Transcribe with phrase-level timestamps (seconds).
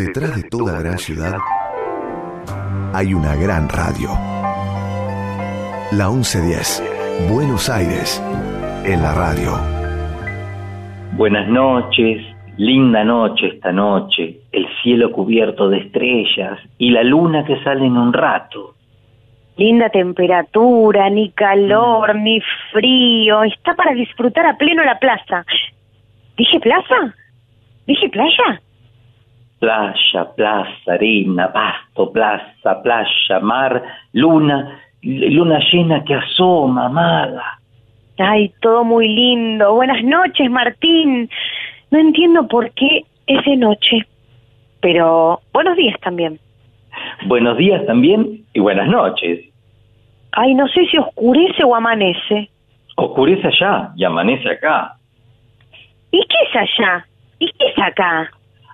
[0.00, 1.36] Detrás de toda gran ciudad
[2.94, 4.08] hay una gran radio.
[5.92, 8.18] La 1110, Buenos Aires,
[8.86, 9.58] en la radio.
[11.18, 12.16] Buenas noches,
[12.56, 17.98] linda noche esta noche, el cielo cubierto de estrellas y la luna que sale en
[17.98, 18.76] un rato.
[19.58, 22.40] Linda temperatura, ni calor, ni
[22.72, 25.44] frío, está para disfrutar a pleno la plaza.
[26.38, 27.14] ¿Dije plaza?
[27.86, 28.62] ¿Dije playa?
[29.60, 33.82] Playa, plaza, arena, pasto, plaza, playa, mar,
[34.14, 37.58] luna, luna llena que asoma, amada.
[38.18, 39.74] Ay, todo muy lindo.
[39.74, 41.28] Buenas noches, Martín.
[41.90, 44.06] No entiendo por qué es de noche,
[44.80, 46.40] pero buenos días también.
[47.26, 49.44] Buenos días también y buenas noches.
[50.32, 52.48] Ay, no sé si oscurece o amanece.
[52.96, 54.94] Oscurece allá y amanece acá.
[56.10, 57.06] ¿Y qué es allá?
[57.38, 58.30] ¿Y qué es acá?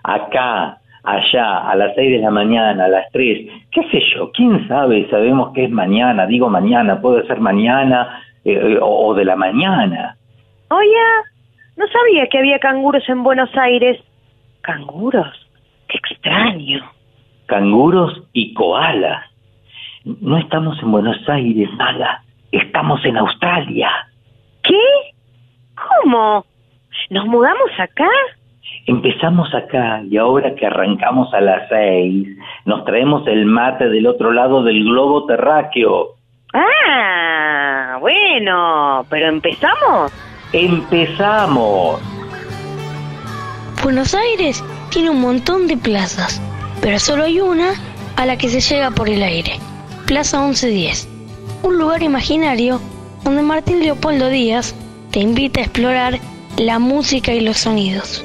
[0.06, 4.66] Acá, allá, a las seis de la mañana, a las tres, qué sé yo, quién
[4.68, 10.16] sabe, sabemos que es mañana, digo mañana, puede ser mañana eh, o, de la mañana.
[10.70, 11.06] Oye,
[11.76, 14.00] no sabía que había canguros en Buenos Aires.
[14.60, 15.26] ¿Canguros?
[15.88, 16.88] Qué extraño.
[17.46, 19.24] Canguros y koalas.
[20.04, 22.22] No estamos en Buenos Aires, nada.
[22.52, 23.90] Estamos en Australia.
[24.62, 24.80] ¿Qué?
[25.74, 26.46] ¿Cómo?
[27.10, 28.08] ¿Nos mudamos acá?
[28.86, 32.28] Empezamos acá y ahora que arrancamos a las seis,
[32.64, 36.10] nos traemos el mate del otro lado del globo terráqueo.
[36.54, 40.12] Ah, bueno, pero empezamos.
[40.52, 42.00] Empezamos.
[43.82, 46.40] Buenos Aires tiene un montón de plazas,
[46.80, 47.72] pero solo hay una
[48.16, 49.52] a la que se llega por el aire.
[50.06, 51.08] Plaza 1110,
[51.62, 52.80] un lugar imaginario
[53.24, 54.74] donde Martín Leopoldo Díaz
[55.10, 56.18] te invita a explorar
[56.56, 58.24] la música y los sonidos.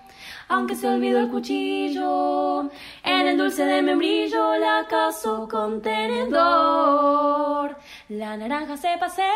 [0.53, 2.63] Aunque se olvidó el cuchillo,
[3.05, 7.77] en el dulce de membrillo la caso con tenedor.
[8.09, 9.31] La naranja se pasea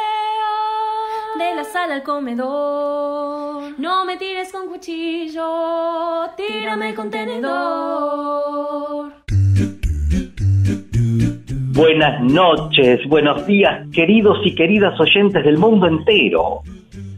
[1.39, 3.79] de la sala al comedor.
[3.79, 9.13] No me tires con cuchillo, tírame con tenedor.
[11.71, 16.61] Buenas noches, buenos días, queridos y queridas oyentes del mundo entero.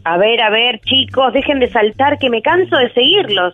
[0.10, 3.54] A ver, a ver, chicos, dejen de saltar que me canso de seguirlos.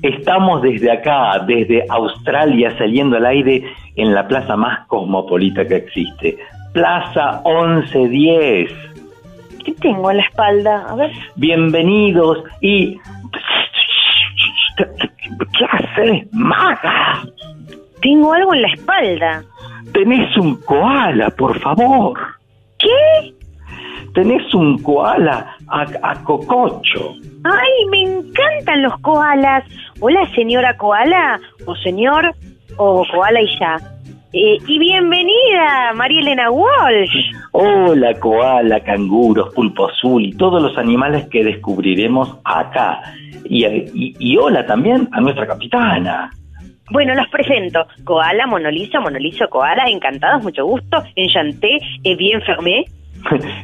[0.00, 3.62] Estamos desde acá, desde Australia, saliendo al aire
[3.96, 6.38] en la plaza más cosmopolita que existe,
[6.72, 8.72] Plaza 1110.
[9.66, 10.86] ¿Qué tengo en la espalda?
[10.88, 11.10] A ver.
[11.36, 12.98] Bienvenidos y...
[14.78, 17.22] ¿Qué haces, maga?
[18.00, 19.44] Tengo algo en la espalda.
[19.92, 22.18] Tenés un koala, por favor.
[22.78, 23.41] ¿Qué?
[24.14, 27.14] Tenés un koala a, a cococho.
[27.44, 29.64] Ay, me encantan los koalas.
[30.00, 32.34] Hola, señora koala, o señor,
[32.76, 33.76] o koala y ya.
[34.34, 37.32] Eh, y bienvenida, María Elena Walsh.
[37.52, 43.00] Hola, koala, canguros, pulpo azul y todos los animales que descubriremos acá.
[43.44, 46.30] Y, y, y hola también a nuestra capitana.
[46.90, 47.86] Bueno, los presento.
[48.04, 51.02] Koala, monolizo, monolizo, koala, encantados, mucho gusto.
[51.16, 52.84] Enchanté, et bien fermé.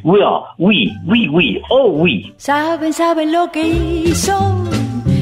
[0.04, 0.20] Oui,
[0.58, 2.32] oui, oui, oui, oh oui.
[2.36, 4.64] Saben, saben lo que hizo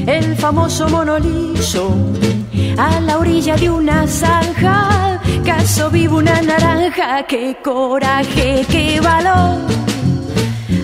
[0.05, 1.89] el famoso monolizo
[2.77, 5.19] a la orilla de una zanja.
[5.45, 9.59] Caso vivo una naranja, qué coraje, qué valor.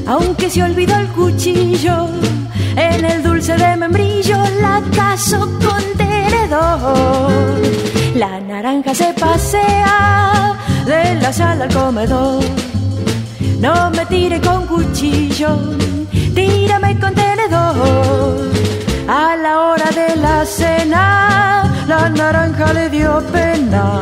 [0.07, 2.07] Aunque se olvidó el cuchillo,
[2.75, 7.31] en el dulce de membrillo la caso con tenedor.
[8.15, 12.72] La naranja se pasea de la sala al comedor.
[13.63, 15.57] No me tire con cuchillo,
[16.35, 18.51] tírame con tenedor.
[19.07, 24.01] A la hora de la cena, la naranja le dio pena.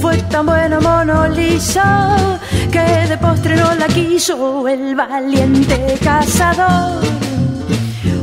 [0.00, 2.16] Fue tan buena mono lisa
[2.72, 2.80] que
[3.10, 7.02] de postre no la quiso el valiente cazador.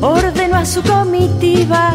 [0.01, 1.91] Ordenó a su comitiva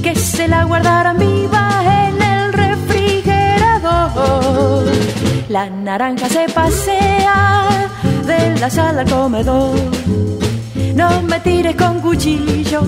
[0.00, 4.84] que se la guardaran viva en el refrigerador.
[5.48, 7.66] La naranja se pasea
[8.26, 9.78] de la sala al comedor.
[10.94, 12.82] No me tires con cuchillo,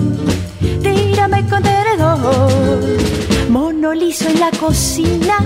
[0.83, 2.81] tírame con tenedor.
[3.49, 5.37] Mono liso en la cocina,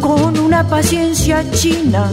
[0.00, 2.10] con una paciencia china.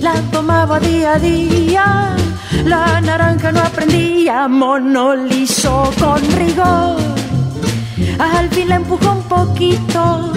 [0.00, 2.16] la tomaba día a día.
[2.64, 6.96] La naranja no aprendía, monolizo con rigor.
[8.18, 10.32] Al fin la empujó un poquito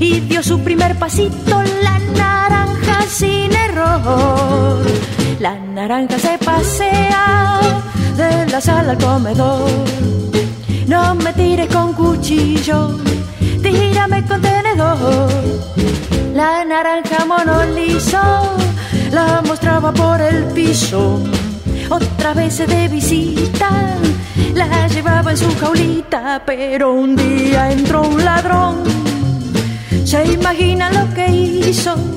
[0.00, 1.62] y dio su primer pasito.
[1.82, 5.15] La naranja sin error.
[5.38, 7.60] La naranja se pasea
[8.16, 9.68] de la sala al comedor.
[10.86, 12.98] No me tires con cuchillo,
[13.62, 15.28] tírame con tenedor.
[16.34, 18.56] La naranja monolizo
[19.12, 21.20] la mostraba por el piso.
[21.90, 23.70] Otra vez de visita
[24.54, 28.84] la llevaba en su jaulita, pero un día entró un ladrón.
[30.04, 32.15] Se imagina lo que hizo.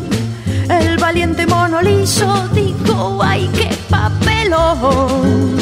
[0.70, 5.60] El valiente mono liso dijo, ay, qué papelón.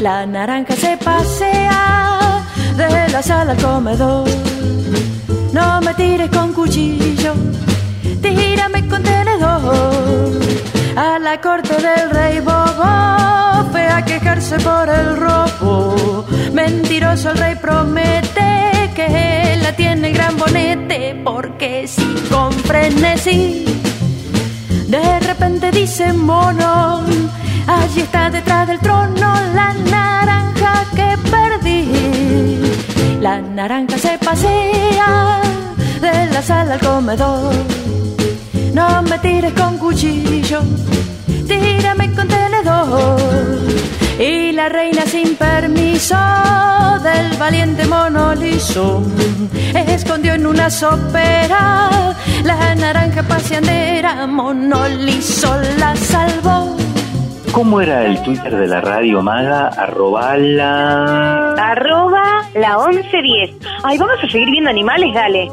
[0.00, 2.42] La naranja se pasea
[2.76, 4.28] de la sala al comedor.
[5.52, 7.34] No me tires con cuchillo,
[8.22, 10.32] tírame con tenedor.
[10.96, 16.24] A la corte del rey Bobo fue a quejarse por el robo.
[16.52, 23.66] Mentiroso el rey promete que la tiene gran bonete, porque si con frenesí
[24.88, 27.02] de repente dice mono,
[27.66, 32.60] allí está detrás del trono la naranja que perdí.
[33.20, 35.40] La naranja se pasea
[36.00, 37.54] de la sala al comedor.
[38.72, 40.60] No me tires con cuchillo,
[41.48, 43.75] tírame con tenedor.
[44.18, 46.16] Y la reina sin permiso
[47.02, 49.02] del valiente mono liso
[49.74, 54.26] escondió en una sopera la naranja paseandera.
[54.26, 56.76] Mono liso la salvó.
[57.52, 59.68] ¿Cómo era el Twitter de la radio maga?
[59.68, 61.54] Arrobala.
[61.54, 63.56] Arroba la 1110.
[63.82, 65.50] Ay, vamos a seguir viendo animales, dale.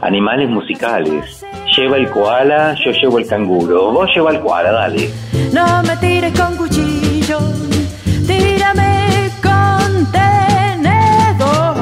[0.00, 1.44] Animales musicales.
[1.76, 3.92] Lleva el koala, yo llevo el canguro.
[3.92, 5.10] Vos lleva el koala, dale.
[5.52, 6.97] No me tires con cuchillo,
[8.72, 11.78] tírame con tenedor.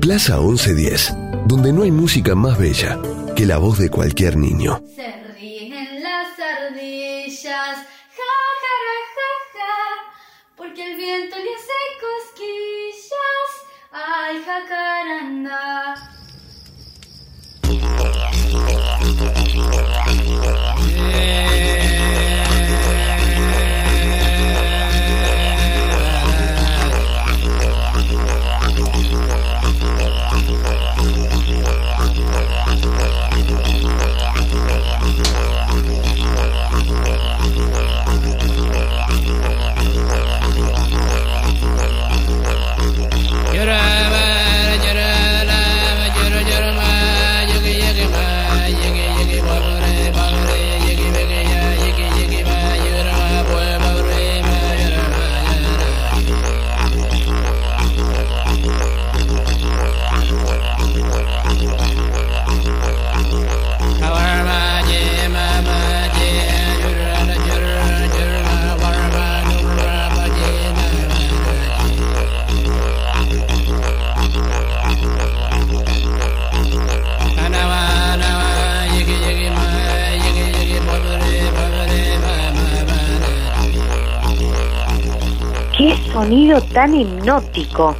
[0.00, 1.14] Plaza 1110,
[1.46, 2.98] donde no hay música más bella
[3.36, 4.82] que la voz de cualquier niño.
[4.94, 9.74] Se ríen las ardillas, ja, ja, ra, ja, ja,
[10.56, 13.50] porque el viento le hace cosquillas.
[13.92, 14.87] Ay, jacaranda.
[86.18, 87.94] Sonido tan hipnótico.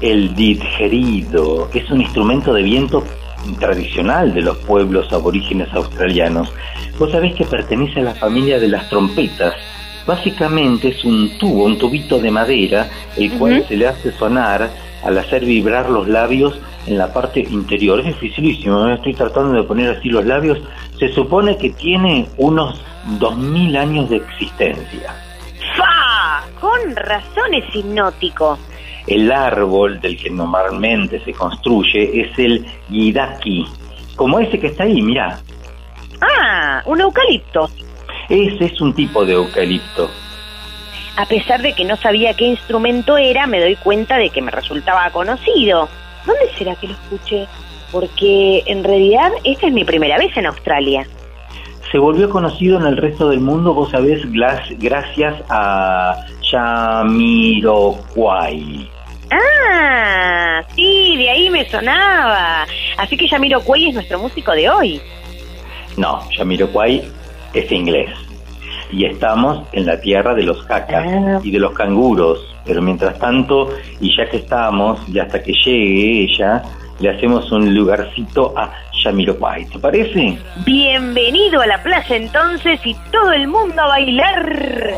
[0.00, 3.02] El didgerido es un instrumento de viento
[3.58, 6.52] tradicional de los pueblos aborígenes australianos.
[6.96, 9.54] Vos sabés que pertenece a la familia de las trompetas.
[10.06, 14.70] Básicamente es un tubo, un tubito de madera, el cual se le hace sonar
[15.02, 16.56] al hacer vibrar los labios
[16.86, 17.98] en la parte interior.
[17.98, 20.60] Es dificilísimo, estoy tratando de poner así los labios.
[21.00, 22.80] Se supone que tiene unos
[23.18, 25.25] 2000 años de existencia.
[26.66, 28.58] Con razón es hipnótico.
[29.06, 33.64] El árbol del que normalmente se construye es el yidaki,
[34.16, 35.38] como ese que está ahí, mirá.
[36.20, 37.70] Ah, un eucalipto.
[38.28, 40.10] Ese es un tipo de eucalipto.
[41.16, 44.50] A pesar de que no sabía qué instrumento era, me doy cuenta de que me
[44.50, 45.88] resultaba conocido.
[46.26, 47.46] ¿Dónde será que lo escuché?
[47.92, 51.06] Porque en realidad esta es mi primera vez en Australia.
[51.92, 54.20] Se volvió conocido en el resto del mundo, vos sabés,
[54.78, 56.16] gracias a
[57.56, 58.90] Jamiroquai.
[59.30, 62.66] Ah, sí, de ahí me sonaba.
[62.96, 65.00] Así que Yamiro Cuey es nuestro músico de hoy.
[65.96, 67.02] No, Jamiroquai
[67.54, 68.10] es inglés.
[68.92, 71.40] Y estamos en la tierra de los cacas Ah.
[71.42, 72.38] y de los canguros.
[72.64, 73.68] Pero mientras tanto,
[74.00, 76.62] y ya que estamos, y hasta que llegue ella,
[77.00, 78.72] le hacemos un lugarcito a
[79.04, 80.38] Yamiroquai, ¿te parece?
[80.64, 84.94] Bienvenido a la plaza entonces y todo el mundo a bailar.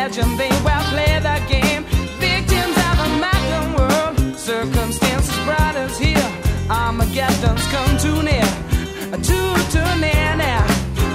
[0.00, 1.84] Are they will play the game.
[2.18, 6.30] Victims of a modern world, circumstances brought us here.
[6.70, 8.48] Armageddon's come too near,
[9.28, 10.64] too, too near now.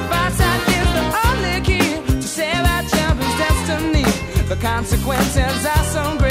[0.10, 1.89] Farsight is the only key
[2.22, 4.06] to save our children's destiny.
[4.50, 6.25] The consequences are so grave,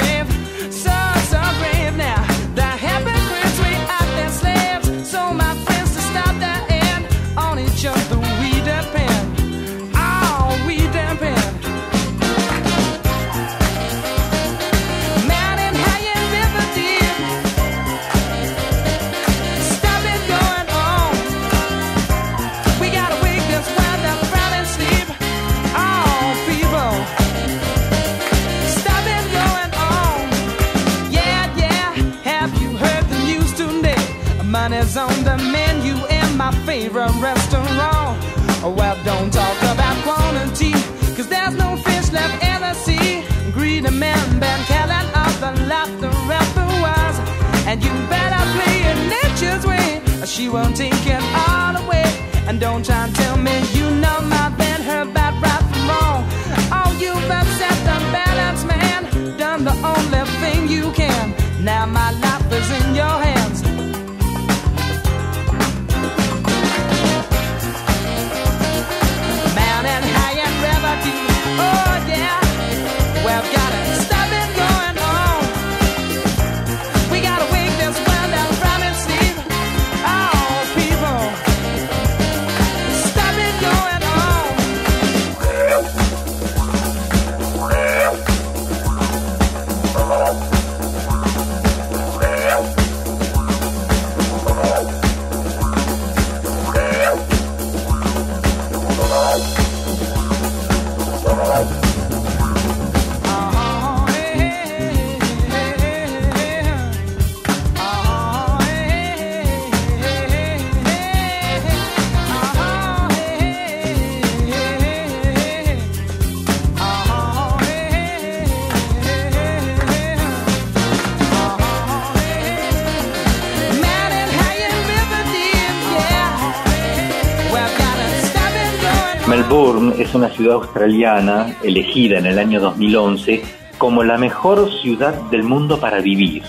[130.15, 133.43] una ciudad australiana elegida en el año 2011
[133.77, 136.43] como la mejor ciudad del mundo para vivir.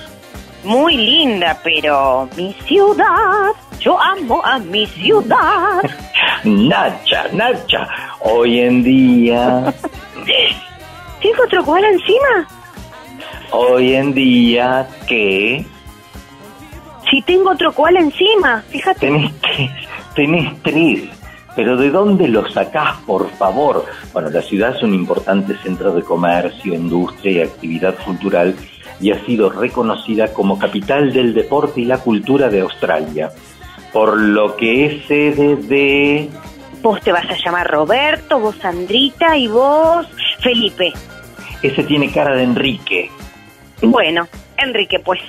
[0.65, 5.83] Muy linda, pero mi ciudad, yo amo a mi ciudad.
[6.45, 7.89] Nacha, Nacha,
[8.21, 9.73] hoy en día,
[11.23, 12.49] ¿Tengo otro koala encima?
[13.53, 15.65] hoy en día que
[17.11, 19.01] Si tengo otro koala encima, fíjate.
[19.01, 19.71] tenés tres,
[20.15, 21.03] tenés tres.
[21.57, 23.85] Pero ¿de dónde lo sacás, por favor?
[24.13, 28.55] Bueno, la ciudad es un importante centro de comercio, industria y actividad cultural
[29.01, 33.31] y ha sido reconocida como capital del deporte y la cultura de Australia.
[33.93, 36.29] Por lo que es sede de...
[36.83, 40.07] Vos te vas a llamar Roberto, vos Sandrita y vos
[40.41, 40.93] Felipe.
[41.63, 43.11] Ese tiene cara de Enrique.
[43.83, 45.21] Bueno, Enrique, pues.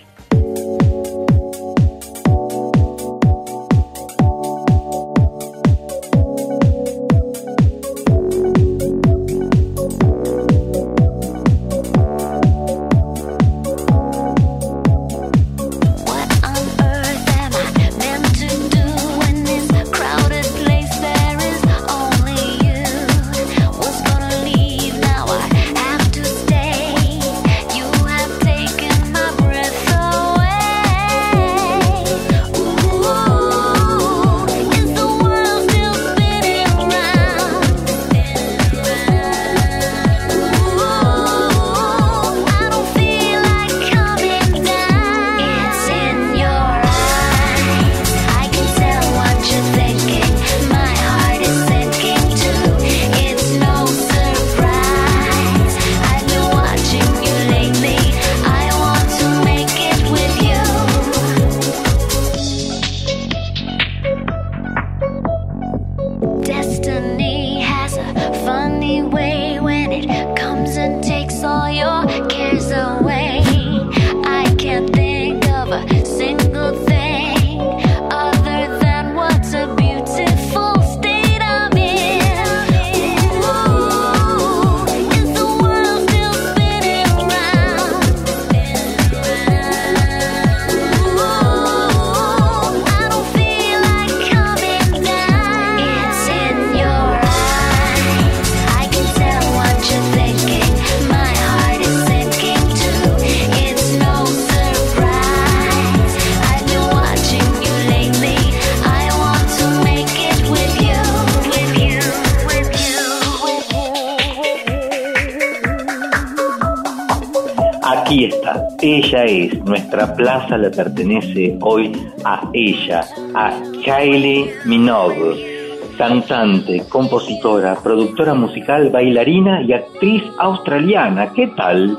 [119.98, 121.92] Nuestra plaza le pertenece hoy
[122.24, 123.51] a ella, a
[123.84, 125.74] Kylie Minogue.
[125.98, 131.34] Cantante, compositora, productora musical, bailarina y actriz australiana.
[131.34, 131.98] ¿Qué tal?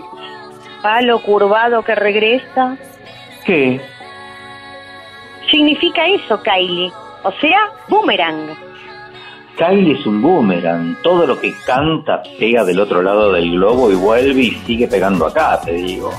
[0.80, 2.76] Palo curvado que regresa.
[3.44, 3.80] ¿Qué?
[5.50, 6.92] Significa eso, Kylie.
[7.24, 8.50] O sea, boomerang.
[9.56, 11.02] Kylie es un boomerang.
[11.02, 15.26] Todo lo que canta pega del otro lado del globo y vuelve y sigue pegando
[15.26, 16.12] acá, te digo.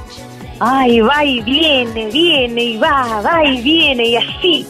[0.59, 4.67] Ay, va y viene, viene y va, va y viene y así.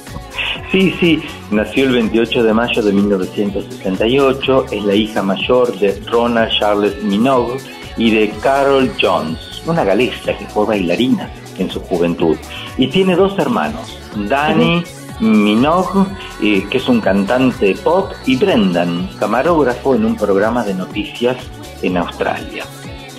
[0.71, 6.47] Sí, sí, nació el 28 de mayo de 1968, es la hija mayor de Rona
[6.49, 7.57] Charles Minogue
[7.97, 12.37] y de Carol Jones, una galesa que fue bailarina en su juventud.
[12.77, 14.83] Y tiene dos hermanos, Danny
[15.19, 16.05] Minogue,
[16.41, 21.37] eh, que es un cantante pop, y Brendan, camarógrafo en un programa de noticias
[21.81, 22.63] en Australia.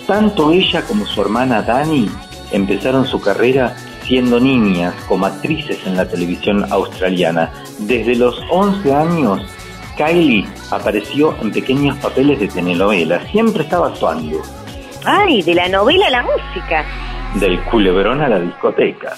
[0.06, 2.08] Tanto ella como su hermana Dani
[2.52, 7.50] empezaron su carrera siendo niñas como actrices en la televisión australiana.
[7.78, 9.42] Desde los 11 años,
[9.96, 14.40] Kylie apareció en pequeños papeles de telenovela, siempre estaba actuando,
[15.04, 16.84] Ay, de la novela a la música.
[17.36, 19.14] del culebrón a la discoteca.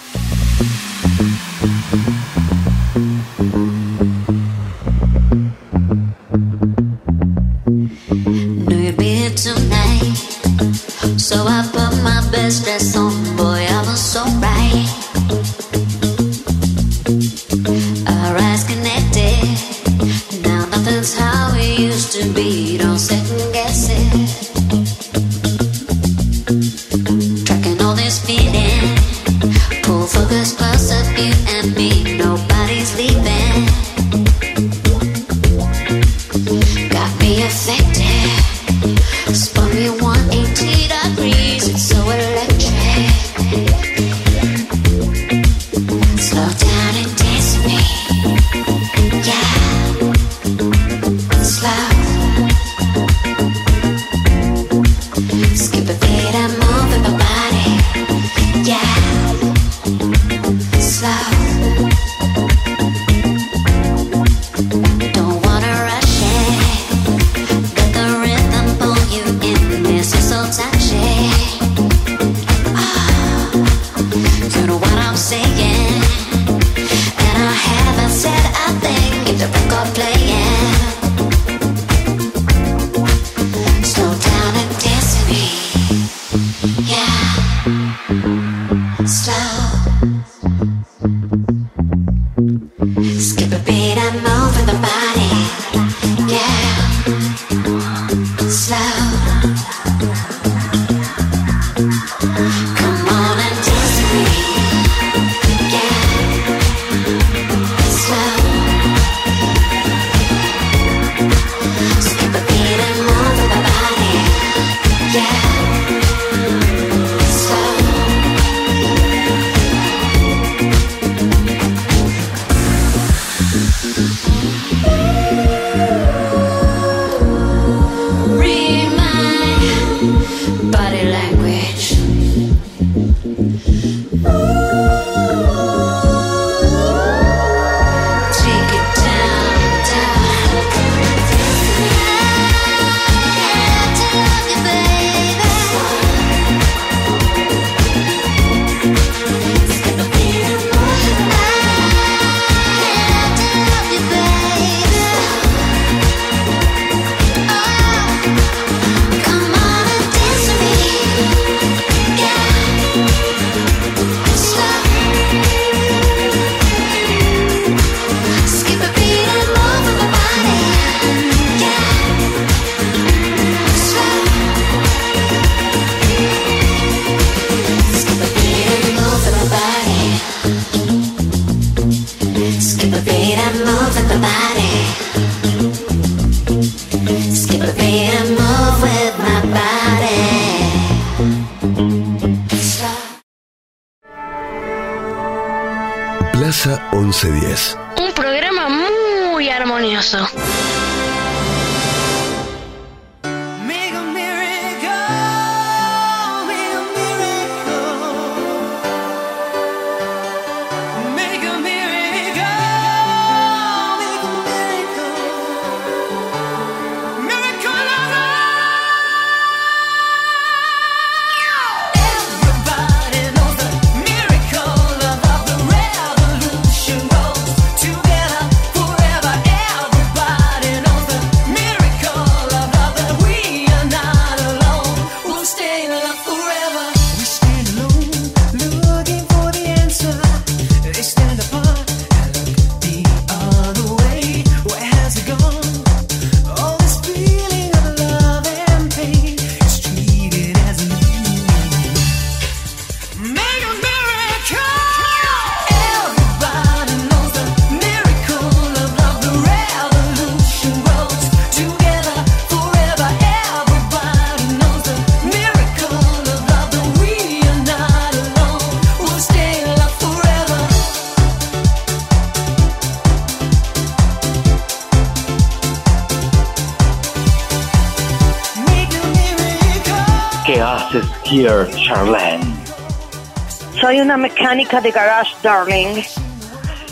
[284.72, 286.02] Mecánica de garage, darling.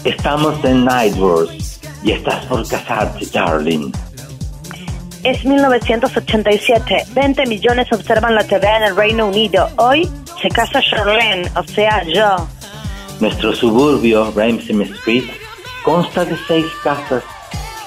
[0.05, 1.51] Estamos en Nightworth
[2.03, 3.93] y estás por casarte, darling.
[5.23, 7.07] Es 1987.
[7.13, 9.69] 20 millones observan la TV en el Reino Unido.
[9.77, 12.49] Hoy se casa Charlene, o sea, yo.
[13.21, 15.25] Nuestro suburbio, Ramsey Street,
[15.83, 17.23] consta de seis casas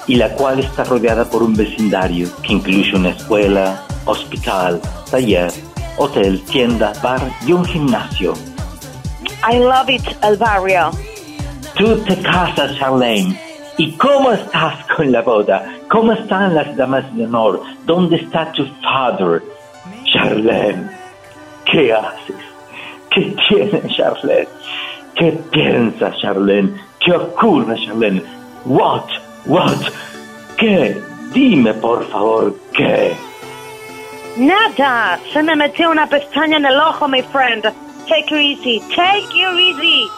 [0.06, 4.80] y la cual está rodeada por un vecindario que incluye una escuela, hospital,
[5.10, 5.52] taller,
[5.96, 8.34] hotel, tienda, bar y un gimnasio.
[9.46, 10.90] I love it, el barrio.
[11.76, 13.38] Tú te casas, Charlene.
[13.76, 15.62] ¿Y cómo estás con la boda?
[15.90, 17.60] ¿Cómo están las damas de honor?
[17.84, 19.42] ¿Dónde está tu father?
[20.04, 20.88] Charlene,
[21.66, 22.36] ¿qué haces?
[23.10, 24.48] ¿Qué tienes, Charlene?
[25.14, 26.72] ¿Qué piensas, Charlene?
[27.00, 28.22] ¿Qué ocurre, Charlene?
[28.64, 29.10] What?
[29.44, 29.82] What?
[30.56, 31.02] ¿Qué?
[31.34, 33.12] Dime, por favor, ¿qué?
[34.36, 37.64] Nada, se me metió una pestaña en el ojo, my friend.
[38.08, 40.08] Take it easy, take it easy.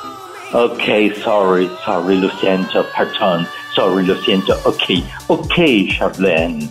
[0.52, 5.54] Ok, sorry, sorry, lo siento, perdón, sorry, lo siento, ok, ok,
[5.96, 6.68] Charlene.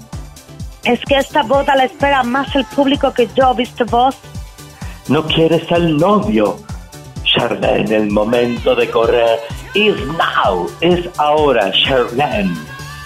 [0.84, 4.16] Es que esta boda la espera más el público que yo, ¿viste vos?
[5.08, 6.58] No quieres al novio.
[7.24, 9.40] Charlene, el momento de correr
[9.74, 12.56] is now, es ahora, Charlene.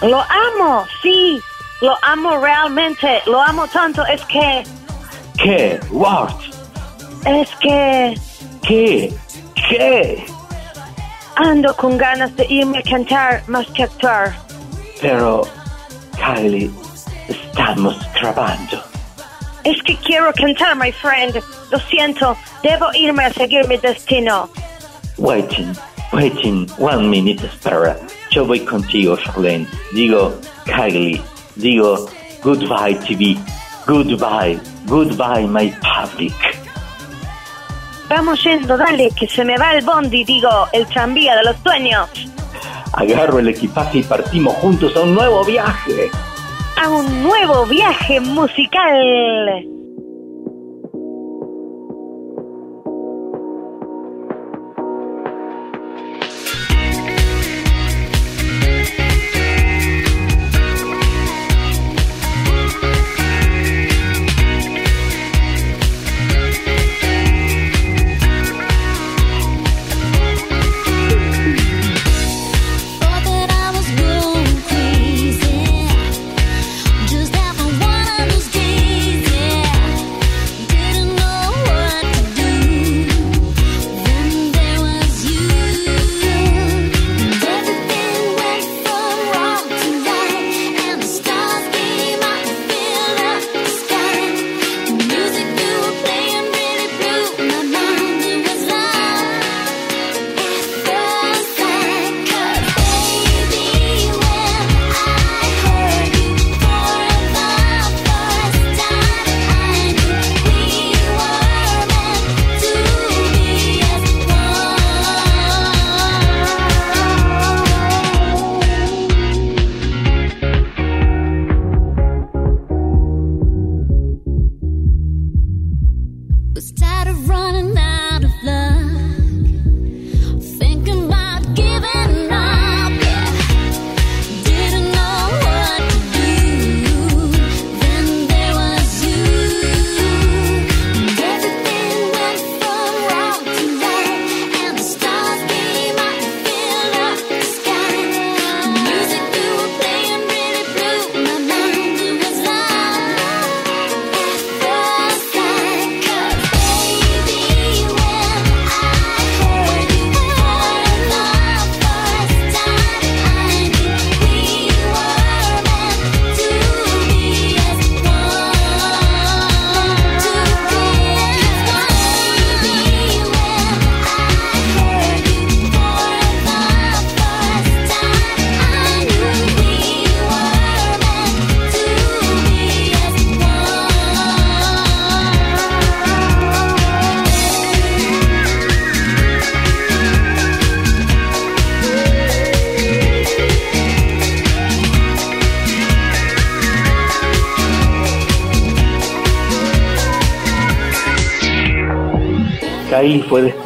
[0.02, 1.42] Lo amo, sí,
[1.82, 4.64] lo amo realmente, lo amo tanto, es que,
[5.38, 5.80] ¿Qué?
[5.90, 6.59] What?
[7.26, 8.16] Es que
[8.62, 9.14] ¿Qué?
[9.70, 10.26] ¿Qué?
[11.40, 14.36] ando con ganas de irme a cantar más que actuar.
[15.02, 15.44] Pero,
[16.18, 16.70] Kylie,
[17.28, 18.84] estamos grabando.
[19.64, 21.42] Es que quiero cantar, my friend.
[21.72, 24.50] Lo siento, debo irme a seguir mi destino.
[25.18, 25.74] Waiting,
[26.12, 27.98] waiting, one minute, espera.
[28.32, 29.68] Yo voy contigo, Charlene.
[29.94, 30.34] Digo,
[30.66, 31.22] Kylie.
[31.56, 32.10] Digo,
[32.44, 33.38] goodbye, TV.
[33.86, 36.34] Goodbye, goodbye, my public.
[38.10, 42.10] Vamos yendo, dale, que se me va el bondi, digo, el tranvía de los sueños.
[42.94, 46.10] Agarro el equipaje y partimos juntos a un nuevo viaje.
[46.82, 49.79] A un nuevo viaje musical.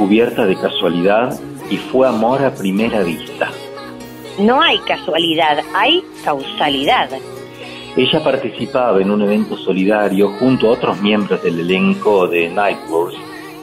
[0.07, 1.39] Descubierta de casualidad
[1.71, 3.49] y fue amor a primera vista.
[4.37, 7.09] No hay casualidad, hay causalidad.
[7.95, 13.15] Ella participaba en un evento solidario junto a otros miembros del elenco de Nightwars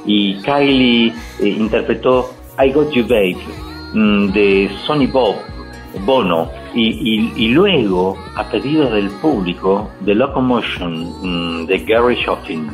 [0.06, 3.36] y Kylie eh, interpretó I Got You Babe
[3.92, 5.34] mm, de Sonny Bob,
[6.06, 12.70] Bono, y, y- y luego, a pedido del público, The Locomotion mm, de Gary Shoffin.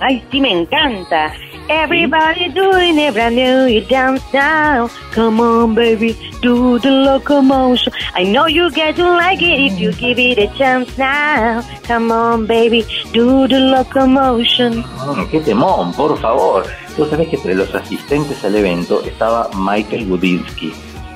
[0.00, 1.32] Ay, sí, me encanta.
[1.68, 4.88] Everybody doing it brand new, you dance now.
[5.12, 7.92] Come on, baby, do the locomotion.
[8.14, 11.62] I know you get to like it if you give it a chance now.
[11.82, 14.82] Come on, baby, do the locomotion.
[14.82, 16.64] Mm, ¡Qué temón, por favor!
[16.96, 20.72] Vos sabés que entre los asistentes al evento estaba Michael Gudinsky,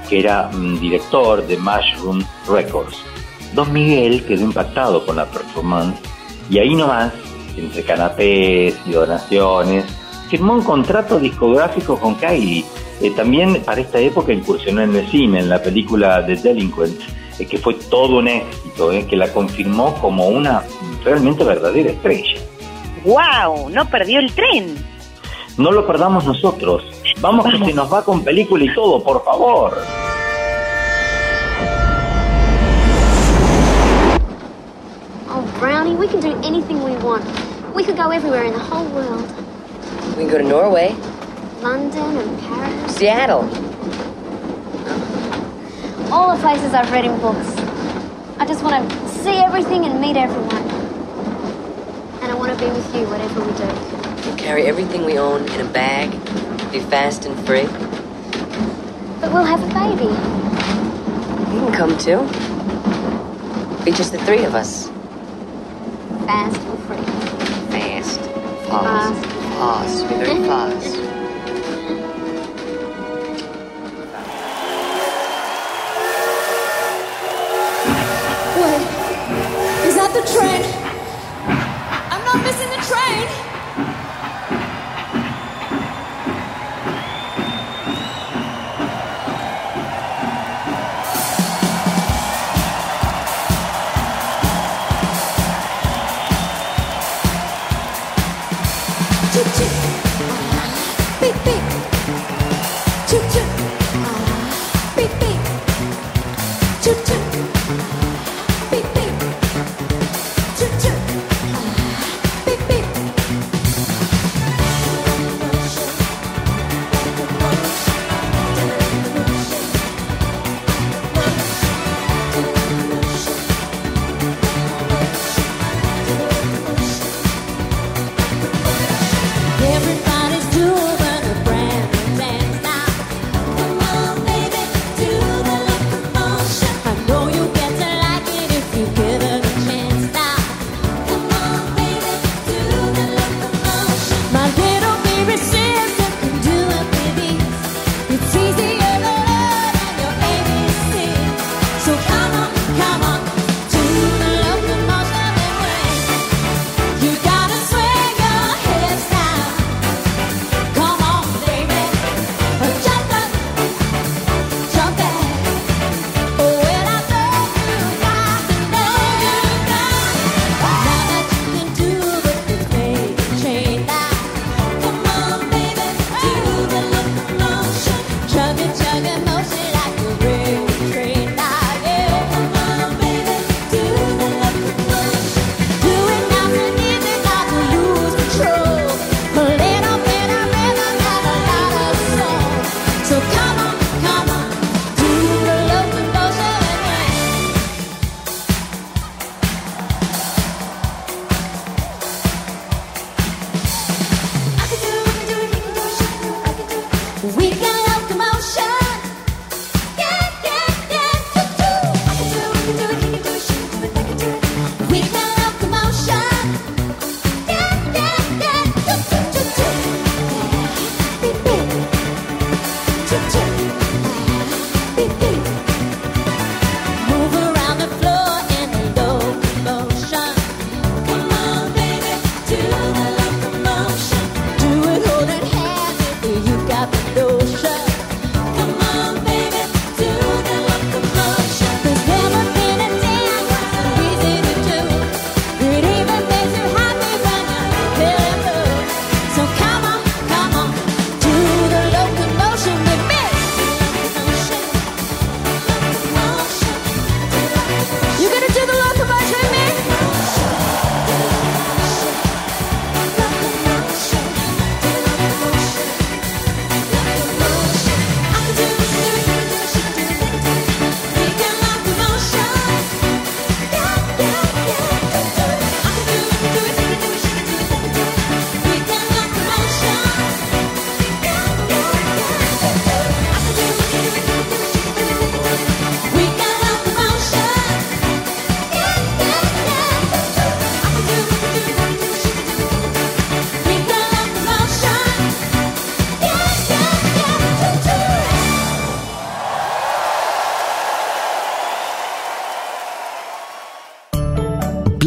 [0.08, 2.98] que era mm, director de Mushroom Records.
[3.54, 5.98] Don Miguel quedó impactado con la performance
[6.50, 7.12] y ahí nomás,
[7.56, 9.84] entre canapés y donaciones,
[10.28, 12.64] firmó un contrato discográfico con Kylie.
[13.00, 17.00] Eh, también para esta época incursionó en el cine, en la película The Delinquent,
[17.38, 20.62] eh, que fue todo un éxito, eh, que la confirmó como una
[21.04, 22.40] realmente verdadera estrella.
[23.04, 23.70] ¡Wow!
[23.70, 24.76] No perdió el tren.
[25.58, 26.84] No lo perdamos nosotros.
[27.20, 29.76] Vamos que se nos va con película y todo, por favor.
[35.62, 37.24] Brownie, we can do anything we want.
[37.72, 39.22] We could go everywhere in the whole world.
[40.16, 40.90] We can go to Norway,
[41.60, 42.96] London and Paris.
[42.96, 43.42] Seattle.
[46.12, 47.46] All the places I've read in books.
[48.40, 50.66] I just want to see everything and meet everyone.
[52.22, 54.28] And I want to be with you, whatever we do.
[54.28, 56.10] We'll carry everything we own in a bag,
[56.72, 57.66] be fast and free.
[59.20, 60.10] But we'll have a baby.
[61.54, 62.18] You can come too.
[63.84, 64.91] Be just the three of us.
[66.26, 66.96] Fast and free.
[67.72, 68.20] Fast.
[68.68, 69.24] Fast.
[69.26, 70.06] Fast.
[70.06, 70.46] Very mm-hmm.
[70.46, 70.96] fast.
[78.56, 78.82] Wait,
[79.88, 80.71] is that the train?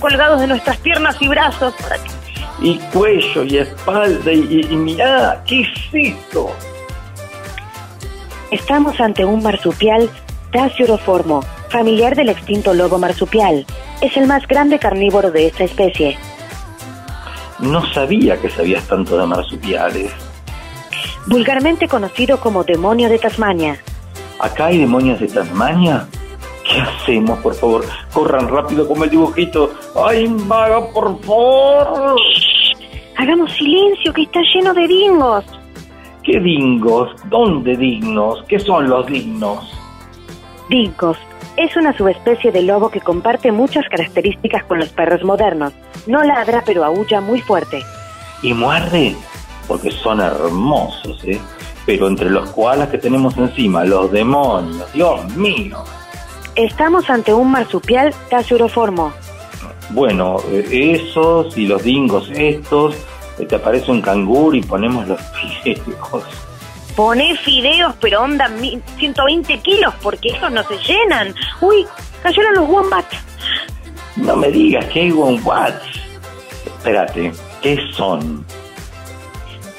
[0.00, 1.74] Colgados de nuestras piernas y brazos.
[2.60, 4.38] Y cuello y espalda y,
[4.68, 6.50] y, y mirá, ¿qué es esto?
[8.50, 10.10] Estamos ante un marsupial
[10.52, 13.64] Tasiuroformo, familiar del extinto lobo marsupial.
[14.00, 16.18] Es el más grande carnívoro de esta especie.
[17.60, 20.10] No sabía que sabías tanto de marsupiales.
[21.26, 23.78] Vulgarmente conocido como demonio de Tasmania.
[24.40, 26.08] ¿Acá hay demonios de Tasmania?
[26.70, 27.84] ¿Qué hacemos, por favor?
[28.12, 29.72] Corran rápido como el dibujito.
[30.06, 32.16] ¡Ay, maga, por favor!
[33.16, 35.44] Hagamos silencio, que está lleno de dingos.
[36.22, 37.10] ¿Qué dingos?
[37.28, 38.44] ¿Dónde dignos?
[38.46, 39.76] ¿Qué son los dignos?
[40.68, 41.18] Dingos.
[41.56, 45.72] Es una subespecie de lobo que comparte muchas características con los perros modernos.
[46.06, 47.82] No ladra, pero aúlla muy fuerte.
[48.42, 49.16] ¿Y muerde?
[49.66, 51.40] Porque son hermosos, ¿eh?
[51.84, 55.82] Pero entre los koalas que tenemos encima, los demonios, Dios mío.
[56.64, 59.12] Estamos ante un marsupial Tasiuroformo.
[59.90, 62.94] Bueno, eh, esos y los dingos estos,
[63.38, 65.18] eh, te aparece un canguro y ponemos los
[65.64, 66.24] fideos.
[66.94, 71.34] Poné fideos, pero onda mi- 120 kilos, porque esos no se llenan.
[71.62, 71.86] Uy,
[72.22, 73.16] cayeron los wombats.
[74.16, 75.82] No me digas que hay wombats.
[76.66, 77.32] Espérate,
[77.62, 78.44] ¿qué son?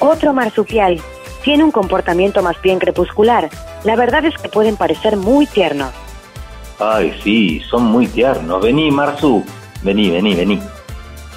[0.00, 1.00] Otro marsupial.
[1.44, 3.48] Tiene un comportamiento más bien crepuscular.
[3.84, 5.90] La verdad es que pueden parecer muy tiernos.
[6.78, 8.62] Ay, sí, son muy tiernos.
[8.62, 9.44] Vení, Marzu.
[9.82, 10.58] Vení, vení, vení.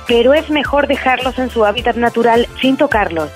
[0.07, 3.29] Pero es mejor dejarlos en su hábitat natural sin tocarlos.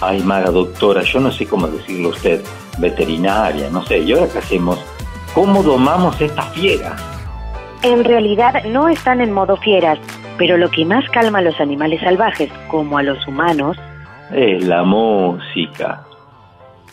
[0.00, 2.40] Ay, maga doctora, yo no sé cómo decirlo a usted.
[2.78, 3.98] Veterinaria, no sé.
[3.98, 4.78] ¿Y ahora qué hacemos?
[5.34, 6.96] ¿Cómo domamos esta fiera?
[7.82, 9.98] En realidad no están en modo fieras,
[10.38, 13.76] pero lo que más calma a los animales salvajes, como a los humanos,
[14.32, 16.02] Es la música.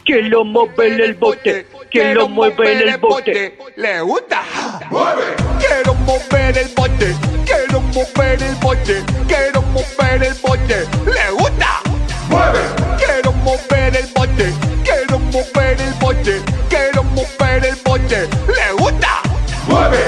[0.05, 3.57] Que lo mueve en el bote, que lo mueve en el bote.
[3.75, 4.41] ¿Le gusta?
[4.89, 5.23] ¡Mueve!
[5.59, 10.87] Quiero mover el bote, quiero mover el bote, quiero mover el bote.
[11.05, 11.81] ¿Le gusta?
[12.29, 12.59] ¡Mueve!
[12.97, 18.27] Quiero mover el bote, quiero mover el bote, quiero mover el bote.
[18.47, 19.21] ¿Le gusta?
[19.67, 19.99] ¡Mueve!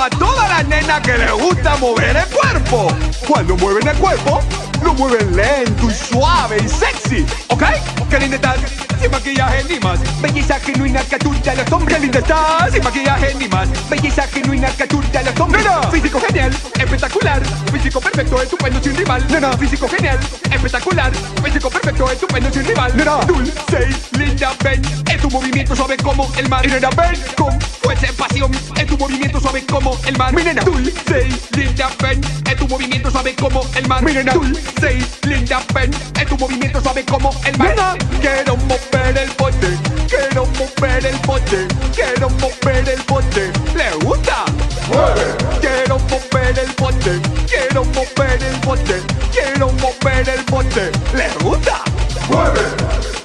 [0.00, 2.88] A toda la nena que le gusta mover el cuerpo.
[3.28, 4.40] Cuando mueven el cuerpo,
[4.82, 7.26] lo mueven lento y suave y sexy.
[7.48, 7.64] ¿Ok?
[8.08, 8.58] Qué linda estás,
[9.00, 10.00] sin maquillaje ni más.
[10.20, 12.00] Belleza genuina que turta a los hombres.
[12.00, 13.68] Linda estás, sin maquillaje ni más.
[13.88, 15.64] Belleza genuina que turta a los hombres.
[15.64, 17.42] Nena, físico genial, espectacular.
[17.72, 19.24] Físico perfecto, estupendo, sin rival.
[19.30, 20.18] Nena, físico genial,
[20.50, 21.12] espectacular.
[21.44, 22.96] Físico perfecto, estupendo, sin rival.
[22.96, 24.82] Nena, dulce y linda, ven.
[25.08, 26.66] En tu movimiento suave como el mar.
[26.66, 28.50] Y nena, ven con fuerza y pasión.
[28.76, 30.34] En tu movimiento suave como el mar.
[30.34, 32.20] Mi nena, dulce y linda, ven.
[32.44, 34.02] En tu movimiento suave como el mar.
[34.02, 35.90] Mi nena, dulce y linda, ven.
[36.18, 37.98] En tu movimiento suave como el mar.
[38.20, 39.78] Quiero mover el bote.
[40.10, 43.52] Quiero mover el bote, quiero mover el bote.
[43.76, 44.44] ¿Le gusta?
[44.88, 45.36] Mueve.
[45.60, 49.02] Quiero mover el bote, quiero mover el bote,
[49.32, 50.90] quiero mover el bote.
[51.14, 51.82] ¿Le gusta?
[52.28, 53.19] Mueve.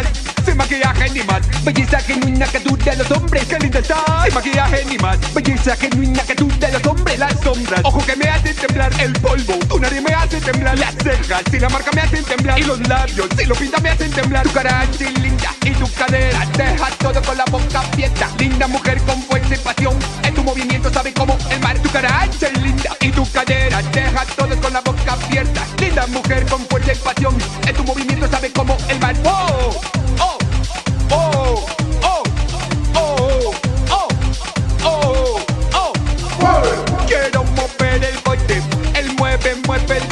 [0.00, 3.44] Estás, sin maquillaje ni más Belleza genuina que tú de los hombres.
[3.46, 7.18] Qué linda estás, sin maquillaje ni más Belleza genuina que tú de los hombres.
[7.18, 9.54] Las sombras, ojo que me hace temblar el polvo.
[9.68, 11.42] Tu nariz me hace temblar las cejas.
[11.50, 14.42] Si la marca me hacen temblar Y los labios, si lo pinta me hacen temblar.
[14.44, 18.28] Tu cara y linda y tu cadera Deja todo con la boca abierta.
[18.38, 19.96] Linda mujer con fuerza y pasión.
[20.24, 23.80] En tu movimiento sabe como el mar Tu cara ancha y linda y tu cadera
[23.92, 25.66] Deja todo con la boca abierta.
[25.78, 27.36] Linda mujer con fuerza y pasión.
[27.66, 29.63] En tu movimiento sabe como el mar oh,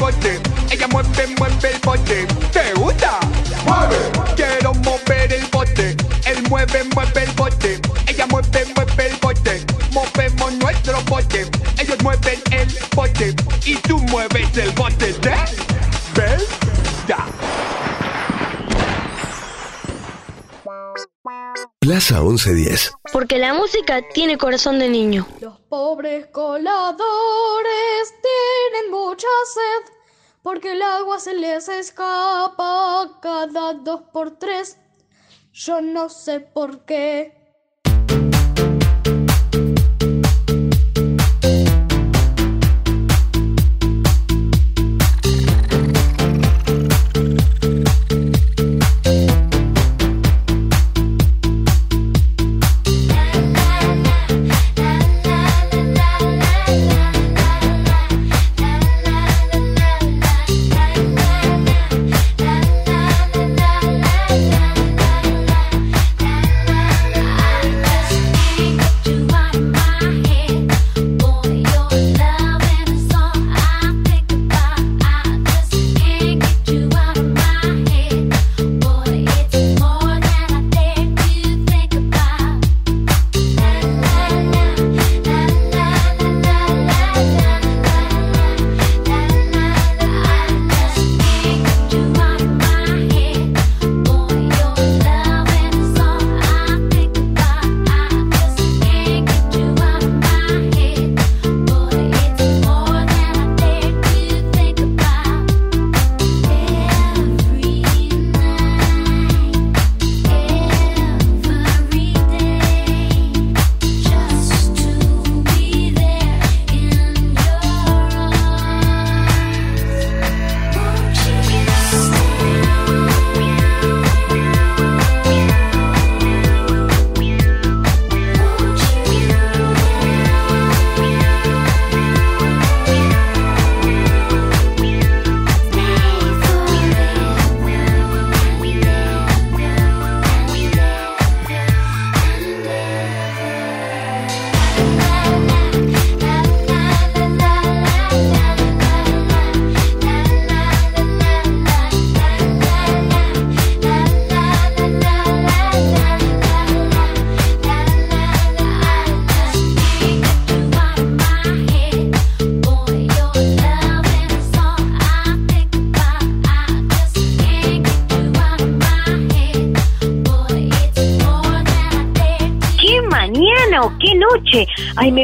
[0.02, 0.40] bote,
[0.72, 2.26] ella mueve, mueve el bote.
[2.52, 3.20] ¿Te gusta?
[3.64, 3.96] Mueve.
[4.34, 5.96] Quiero mover el bote,
[6.26, 9.64] él mueve, mueve el bote, ella mueve, mueve el bote.
[9.92, 11.46] Movemos nuestro bote,
[11.78, 13.34] ellos mueven el bote
[13.64, 15.36] y tú mueves el bote de
[16.16, 17.28] verdad.
[21.78, 22.92] Plaza 1110.
[23.12, 25.28] Porque la música tiene corazón de niño.
[25.40, 29.94] Los pobres coladores tienen mucha sed
[30.42, 34.76] porque el agua se les escapa cada dos por tres.
[35.54, 37.38] Yo no sé por qué.
[37.38, 37.41] ¡Qué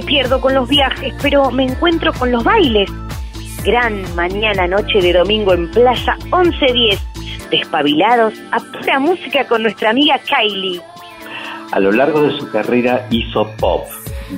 [0.09, 2.91] pierdo con los viajes, pero me encuentro con los bailes.
[3.63, 7.51] Gran mañana, noche de domingo en Plaza 1110.
[7.51, 10.81] Despabilados a pura música con nuestra amiga Kylie.
[11.73, 13.85] A lo largo de su carrera hizo pop,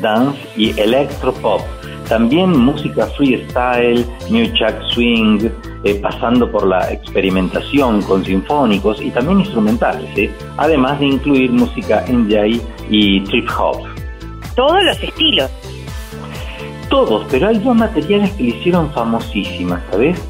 [0.00, 1.60] dance y electropop.
[2.08, 5.48] También música freestyle, new jack swing,
[5.84, 10.34] eh, pasando por la experimentación con sinfónicos y también instrumentales, ¿eh?
[10.56, 12.60] además de incluir música NJ
[12.90, 13.86] y trip hop.
[14.56, 15.50] Todos los estilos
[16.90, 20.20] todos, pero hay dos materiales que le hicieron famosísima, ¿sabes?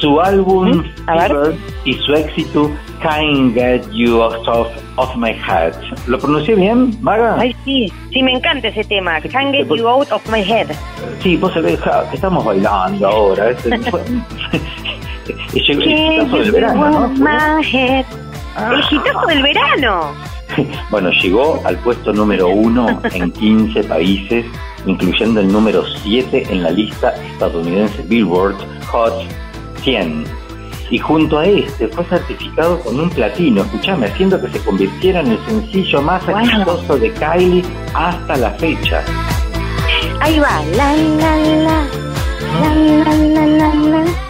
[0.00, 5.72] Su álbum Fever y su éxito Can't Get You Off, of My Head.
[6.06, 7.36] ¿Lo pronuncié bien, Maga?
[7.38, 9.20] Ay, sí, sí, me encanta ese tema.
[9.20, 10.68] Can't Get You Out of My Head.
[11.20, 11.80] Sí, vos sabés
[12.12, 13.50] estamos bailando ahora.
[13.50, 13.56] ¿eh?
[15.54, 17.58] Es, el hitazo del verano, ¿no?
[17.60, 18.04] El
[18.56, 18.80] ah.
[18.90, 20.12] hitazo del verano.
[20.90, 24.44] bueno, llegó al puesto número uno en 15 países
[24.86, 28.56] incluyendo el número 7 en la lista estadounidense Billboard
[28.90, 29.24] Hot
[29.82, 30.24] 100.
[30.90, 35.32] Y junto a este fue certificado con un platino, escuchame, haciendo que se convirtiera en
[35.32, 37.64] el sencillo más exitoso de Kylie
[37.94, 39.02] hasta la fecha.
[40.20, 41.86] Ahí va, la la la,
[42.60, 44.23] la la la la la.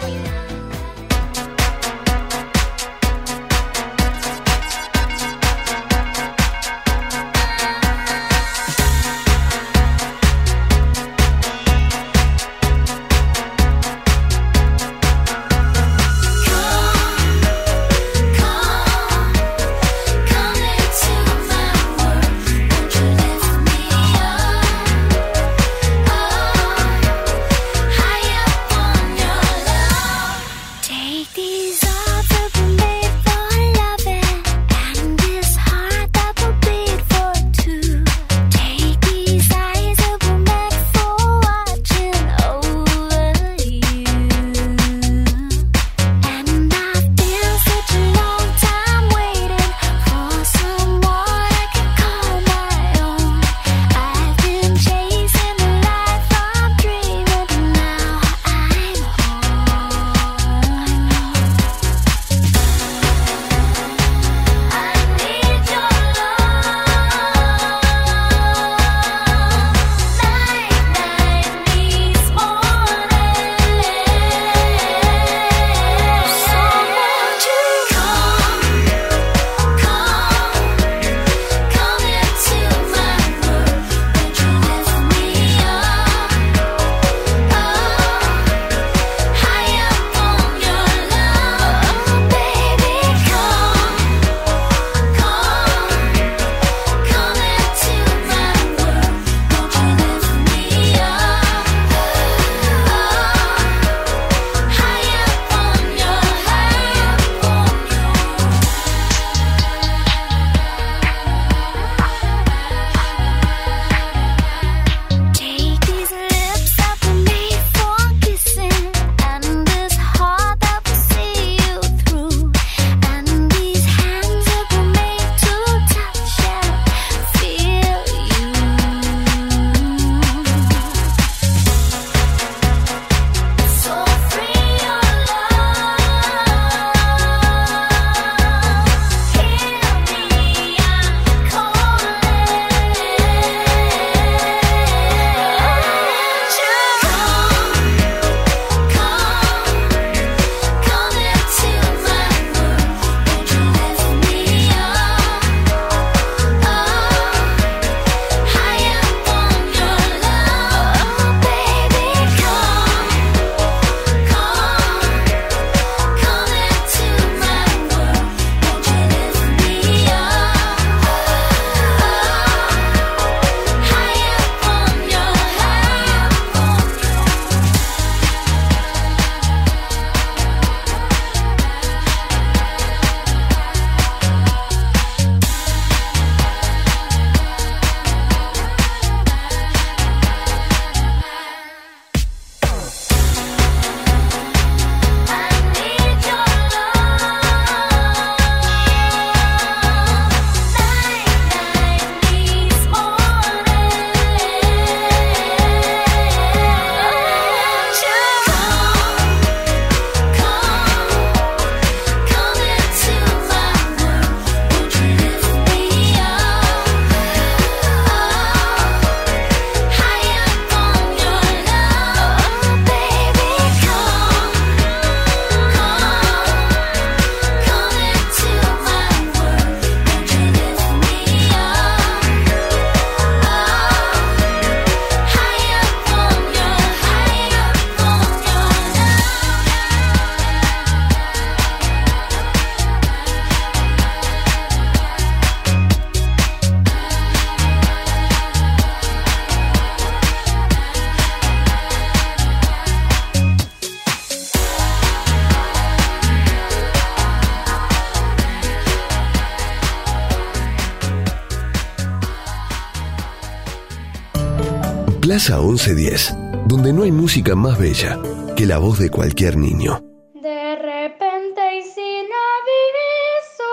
[265.45, 268.17] Casa 1110, donde no hay música más bella
[268.57, 269.99] que la voz de cualquier niño.
[270.41, 273.71] De repente y sin aviso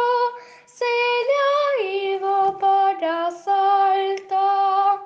[0.67, 0.85] se
[1.29, 5.01] le ha ido para Salta.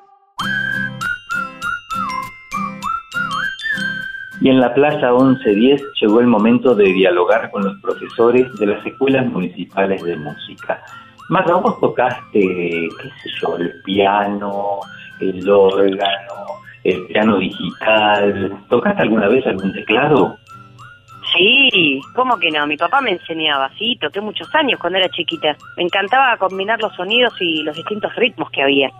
[4.40, 8.84] Y en la Plaza 1110 llegó el momento de dialogar con los profesores de las
[8.84, 10.82] escuelas municipales de música.
[11.28, 14.80] Más vos tocaste, qué sé yo, el piano,
[15.20, 16.34] el órgano,
[16.84, 18.58] el piano digital.
[18.68, 20.36] ¿Tocaste alguna vez algún teclado?
[21.36, 22.66] Sí, ¿cómo que no?
[22.66, 25.56] Mi papá me enseñaba, sí, toqué muchos años cuando era chiquita.
[25.76, 28.90] Me encantaba combinar los sonidos y los distintos ritmos que había.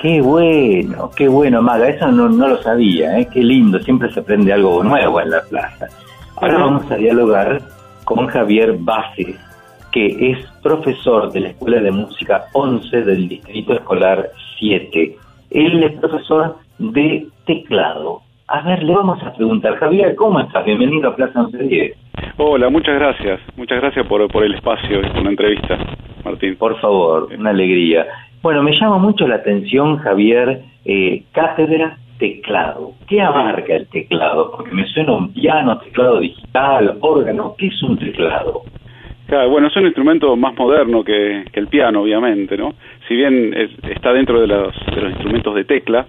[0.00, 3.28] Qué bueno, qué bueno, Maga, eso no, no lo sabía, ¿eh?
[3.32, 5.88] qué lindo, siempre se aprende algo nuevo en la plaza.
[6.36, 7.60] Ahora vamos a dialogar
[8.04, 9.36] con Javier Bases,
[9.90, 14.30] que es profesor de la Escuela de Música 11 del Distrito Escolar
[14.60, 15.16] 7.
[15.50, 18.20] Él es profesor de teclado.
[18.48, 20.64] A ver, le vamos a preguntar, Javier, ¿cómo estás?
[20.64, 21.96] Bienvenido a Plaza 1110.
[22.36, 23.40] Hola, muchas gracias.
[23.56, 25.78] Muchas gracias por, por el espacio y por la entrevista,
[26.24, 26.56] Martín.
[26.56, 28.06] Por favor, una alegría.
[28.42, 32.92] Bueno, me llama mucho la atención, Javier, eh, cátedra teclado.
[33.08, 34.50] ¿Qué abarca el teclado?
[34.50, 37.54] Porque me suena un piano, teclado digital, órgano.
[37.56, 38.62] ¿Qué es un teclado?
[39.28, 42.74] Claro, bueno, es un instrumento más moderno que, que el piano, obviamente, ¿no?
[43.06, 46.06] Si bien es- está dentro de los, de los instrumentos de tecla,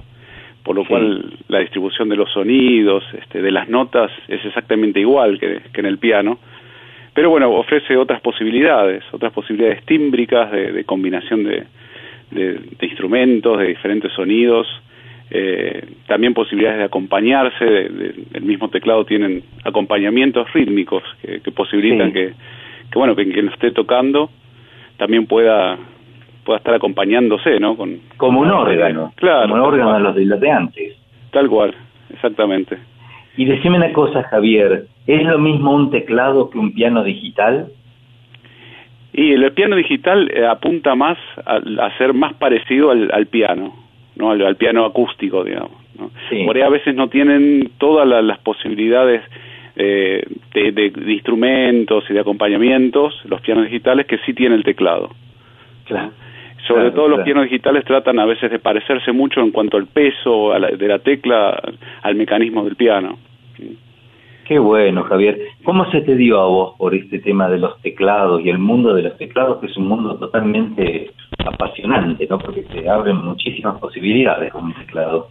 [0.64, 5.38] por lo cual la distribución de los sonidos, este, de las notas, es exactamente igual
[5.40, 6.40] que, que en el piano.
[7.14, 11.64] Pero bueno, ofrece otras posibilidades, otras posibilidades tímbricas de, de combinación de,
[12.32, 14.68] de- instrumentos, de diferentes sonidos,
[15.32, 17.66] eh, también posibilidades de acompañarse,
[18.34, 22.14] el mismo teclado tienen acompañamientos rítmicos que, que posibilitan Sí.
[22.14, 22.34] que,
[22.92, 24.30] que, bueno, que quien esté tocando
[24.98, 25.78] también pueda
[26.46, 27.76] pueda estar acompañándose, ¿no?
[27.78, 29.14] Con, Como un órgano.
[29.18, 29.50] Claro.
[29.50, 30.96] Como un órgano de los de los de antes.
[31.32, 31.76] Tal cual,
[32.12, 32.78] exactamente.
[33.38, 37.68] Y decime una cosa, Javier, ¿es lo mismo un teclado que un piano digital?
[39.14, 43.74] Y el piano digital eh, apunta más a, a ser más parecido al, al piano,
[44.16, 44.32] ¿no?
[44.32, 45.72] Al, al piano acústico, digamos.
[46.00, 46.12] ¿no?
[46.30, 46.44] Sí.
[46.46, 49.22] Por ahí a veces no tienen todas la- las posibilidades
[49.80, 50.22] eh,
[50.54, 55.10] de, de- de instrumentos y de acompañamientos, los pianos digitales, que sí tiene el teclado.
[55.86, 56.12] Claro.
[56.68, 59.88] Sobre Claro, todo los pianos digitales tratan a veces de parecerse mucho en cuanto al
[59.88, 61.60] peso a la- de la tecla
[62.04, 63.18] al mecanismo del piano.
[64.46, 65.40] Qué bueno, Javier.
[65.64, 68.94] ¿Cómo se te dio a vos por este tema de los teclados y el mundo
[68.96, 71.12] de los teclados, que es un mundo totalmente
[71.46, 72.40] apasionante, ¿no?
[72.40, 75.30] Porque te abren muchísimas posibilidades con un teclado.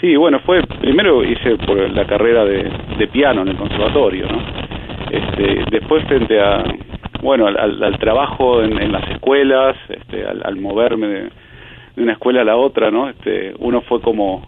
[0.00, 2.70] Sí, bueno, fue primero hice por la carrera de,
[3.08, 4.40] piano en el conservatorio, ¿no?
[5.10, 6.62] Este, después frente a,
[7.22, 11.22] bueno, al, al- trabajo en, en las escuelas, este, al, al moverme de,
[11.96, 13.08] de una escuela a la otra, ¿no?
[13.08, 14.46] Este, uno fue como,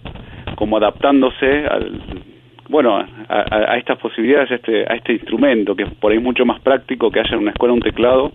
[0.55, 2.01] como adaptándose al,
[2.69, 6.25] bueno, a, a- a estas posibilidades, a este, a este instrumento que por ahí es
[6.25, 8.31] mucho más práctico que haya en una escuela un teclado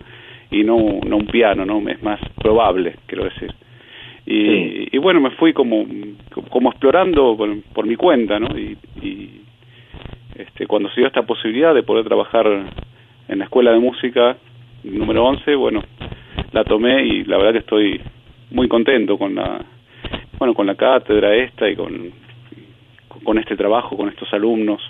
[0.50, 1.78] y no, no un piano, ¿no?
[1.88, 3.52] Es más probable, quiero decir.
[4.26, 5.86] Y, y bueno, me fui como,
[6.50, 8.58] como explorando por, por mi cuenta, ¿no?
[8.58, 9.42] Y, y,
[10.36, 12.46] este, cuando se dio esta posibilidad de poder trabajar
[13.28, 14.36] en la escuela de música
[14.84, 15.82] número 11, bueno,
[16.52, 18.00] la tomé y la verdad que estoy
[18.50, 19.64] muy contento con la,
[20.38, 22.12] bueno, con la cátedra esta y con,
[23.24, 24.82] con este trabajo, con estos alumnos.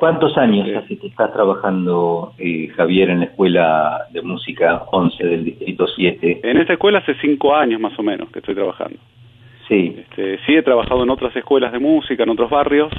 [0.00, 5.44] ¿Cuántos años hace que estás trabajando, eh, Javier, en la Escuela de Música 11 del
[5.44, 6.40] Distrito 7?
[6.42, 8.96] En esta escuela hace cinco años más o menos que estoy trabajando.
[9.68, 9.94] Sí.
[9.98, 12.90] Este, sí he trabajado en otras escuelas de música, en otros barrios,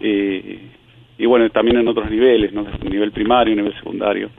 [0.00, 0.60] y,
[1.18, 2.64] y bueno, también en otros niveles, ¿no?
[2.88, 4.30] Nivel primario, nivel secundario.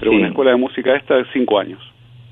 [0.00, 0.16] Pero Sí.
[0.18, 1.78] una escuela de música esta, cinco años.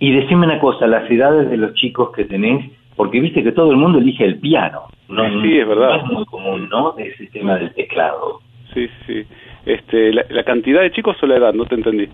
[0.00, 3.70] Y decime una cosa, las edades de los chicos que tenés, porque viste que todo
[3.70, 4.80] el mundo elige el piano.
[5.08, 5.90] No, Sí, es verdad.
[5.90, 6.98] No es muy común, ¿no?
[6.98, 8.40] Ese tema del teclado.
[8.74, 9.24] Sí, sí.
[9.66, 12.08] Este, la, la cantidad de chicos o la edad, no te entendí.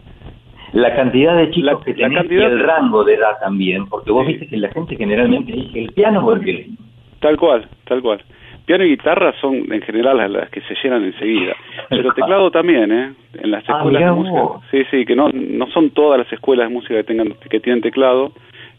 [0.73, 3.87] La cantidad de chicos La- que la tenés cantidad- y el rango de edad también,
[3.89, 6.77] porque vos viste que la gente generalmente el piano o el violín.
[7.21, 8.21] Tal cual, tal cual.
[8.67, 11.55] Piano y guitarra son en general las, las que se llenan enseguida.
[11.89, 13.13] Pero teclado también, ¿eh?
[13.41, 14.41] En las Ah, escuelas de música.
[14.41, 14.63] vos.
[14.73, 17.81] Sí, sí, que no, no son todas las escuelas de música que tengan que tienen
[17.81, 18.33] teclado,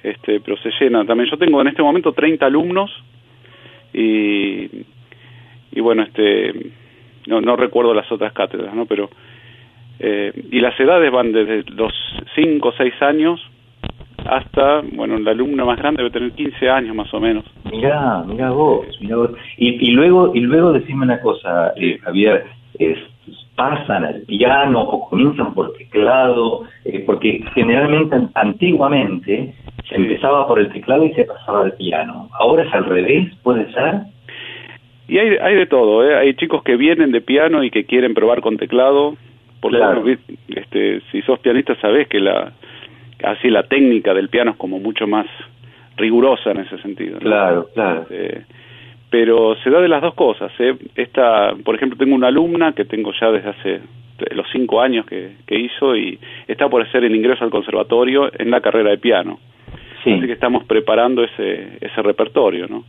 [0.04, 1.30] este, pero se llenan también.
[1.32, 2.92] Yo tengo en este momento 30 alumnos
[3.94, 4.70] y,
[5.72, 6.54] y bueno, este,
[7.28, 8.86] no, no recuerdo las otras cátedras, ¿no?
[8.86, 9.10] Pero
[10.00, 11.92] eh, y las edades van desde los
[12.36, 13.40] 5 o 6 años
[14.26, 17.46] hasta, bueno, el alumno más grande debe tener 15 años más o menos.
[17.72, 19.32] Mirá, mirá vos, mirá vos.
[19.58, 22.46] Y, y luego, y luego decime una cosa, eh, Javier,
[22.78, 22.98] es,
[23.56, 29.54] pasan al piano o comienzan por teclado, eh, porque generalmente an- antiguamente
[29.88, 32.30] se empezaba por el teclado y se pasaba al piano.
[32.40, 34.02] Ahora es al revés, puede ser.
[35.08, 36.16] Y hay, hay de todo, ¿eh?
[36.16, 39.16] hay chicos que vienen de piano y que quieren probar con teclado,
[39.62, 40.02] porque Claro.
[40.02, 40.18] bueno,
[40.50, 42.52] este, si sos pianista sabés que la
[43.24, 45.26] así la técnica del piano es como mucho más
[45.96, 47.16] rigurosa en ese sentido.
[47.16, 47.22] ¿no?
[47.22, 48.02] Claro, claro.
[48.02, 48.46] Este,
[49.10, 50.52] pero se da de las dos cosas.
[50.60, 50.76] ¿eh?
[50.96, 53.82] Esta, por ejemplo, tengo una alumna que tengo ya desde hace
[54.36, 58.52] los cinco años que, que hizo y está por hacer el ingreso al conservatorio en
[58.52, 59.40] la carrera de piano.
[60.04, 60.12] Sí.
[60.12, 62.84] Así que estamos preparando ese, ese repertorio, ¿no?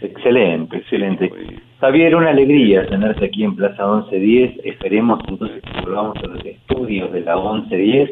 [0.00, 1.32] Excelente, excelente.
[1.80, 4.60] Javier, una alegría tenerte aquí en Plaza 1110.
[4.64, 8.10] Esperemos entonces que volvamos a los estudios de la 1110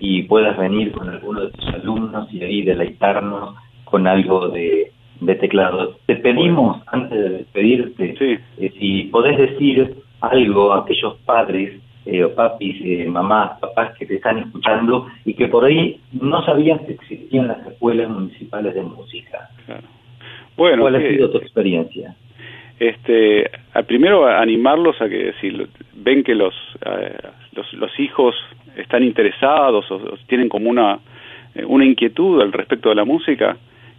[0.00, 5.34] y puedas venir con alguno de tus alumnos y ahí deleitarnos con algo de, de
[5.36, 5.96] teclado.
[6.06, 12.34] Te pedimos, antes de despedirte, eh, si podés decir algo a aquellos padres eh, o
[12.34, 16.92] papis, eh, mamás, papás que te están escuchando y que por ahí no sabían que
[16.92, 19.50] existían las escuelas municipales de música.
[20.58, 22.14] Bueno, ¿Cuál ha sido tu experiencia?
[22.80, 23.50] este
[23.86, 25.50] primero animarlos a que si
[25.94, 26.54] ven que los,
[26.84, 27.16] eh,
[27.52, 28.36] los los hijos
[28.76, 30.98] están interesados o, o tienen como una
[31.54, 33.56] eh, una inquietud al respecto de la música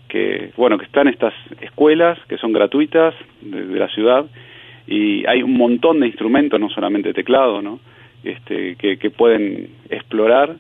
[0.08, 4.26] que bueno que están estas escuelas que son gratuitas de, de la ciudad
[4.88, 7.80] y hay un montón de instrumentos no solamente teclado no
[8.24, 10.56] este que, que pueden explorar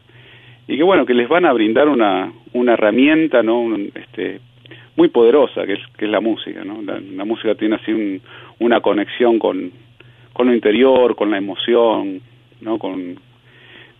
[0.67, 4.41] y que bueno que les van a brindar una una herramienta no Un, este
[4.99, 6.81] muy poderosa que es, que es la música, ¿no?
[6.81, 8.21] La, la música tiene así un-
[8.59, 9.71] una conexión con,
[10.33, 12.21] con lo interior, con la emoción,
[12.61, 12.77] ¿no?
[12.77, 13.15] Con,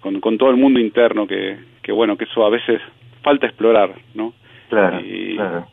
[0.01, 2.81] con, con todo el mundo interno que, que, bueno, que eso a veces
[3.21, 4.33] falta explorar, ¿no?
[4.69, 5.67] Claro, y, claro.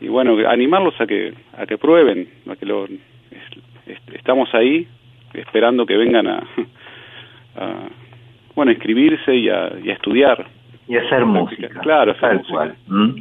[0.00, 3.52] y bueno, animarlos a que, a que prueben, a que lo, es-
[3.86, 4.86] es- estamos ahí
[5.34, 6.38] esperando que vengan a,
[7.56, 7.74] a
[8.54, 10.46] bueno, a inscribirse y a, y a estudiar.
[10.88, 11.68] Y hacer música.
[11.80, 12.52] Claro, hacer música.
[12.54, 12.74] cual.
[12.88, 13.14] ¿Mm?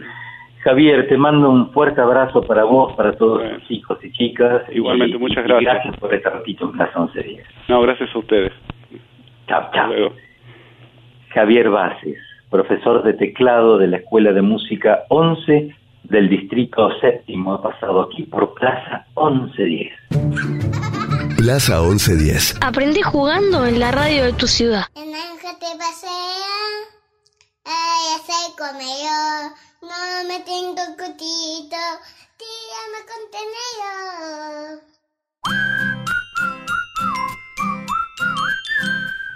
[0.64, 4.62] Javier, te mando un fuerte abrazo para vos, para todos tus hijos y chicas.
[4.72, 5.74] Igualmente, y- muchas y gracias.
[5.74, 7.46] Gracias por este ratito en Plaza 1110.
[7.68, 8.52] No, gracias a ustedes.
[9.48, 9.92] Chao, chao.
[11.34, 12.18] Javier Bases,
[12.50, 18.24] profesor de teclado de la Escuela de Música 11 del Distrito Séptimo, ha pasado aquí
[18.24, 19.94] por Plaza 1110.
[21.38, 22.60] Plaza 1110.
[22.62, 24.84] Aprendí jugando en la radio de tu ciudad.
[24.96, 26.12] naranja te pasea,
[27.66, 29.52] ay, hace comedor,
[29.82, 31.82] no me tengo cutito,
[32.38, 34.82] tírame contenedor.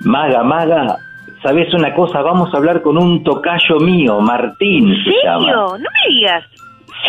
[0.02, 0.98] Maga, Maga,
[1.42, 2.22] ¿sabes una cosa?
[2.22, 5.52] Vamos a hablar con un tocayo mío, Martín se llama.
[5.52, 6.44] No me digas.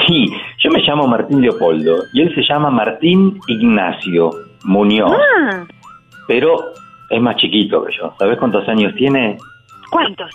[0.07, 0.26] Sí,
[0.59, 4.30] yo me llamo Martín Leopoldo y él se llama Martín Ignacio
[4.64, 5.64] Muñoz, Ah,
[6.26, 6.72] pero
[7.11, 8.14] es más chiquito que yo.
[8.18, 9.37] ¿Sabes cuántos años tiene?
[9.91, 10.30] ¿cuántos?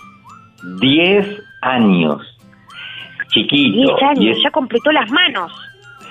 [0.80, 1.26] Diez
[1.62, 2.20] años.
[3.32, 3.76] Chiquito.
[3.76, 5.52] Diez Y años, es- ya completó las manos.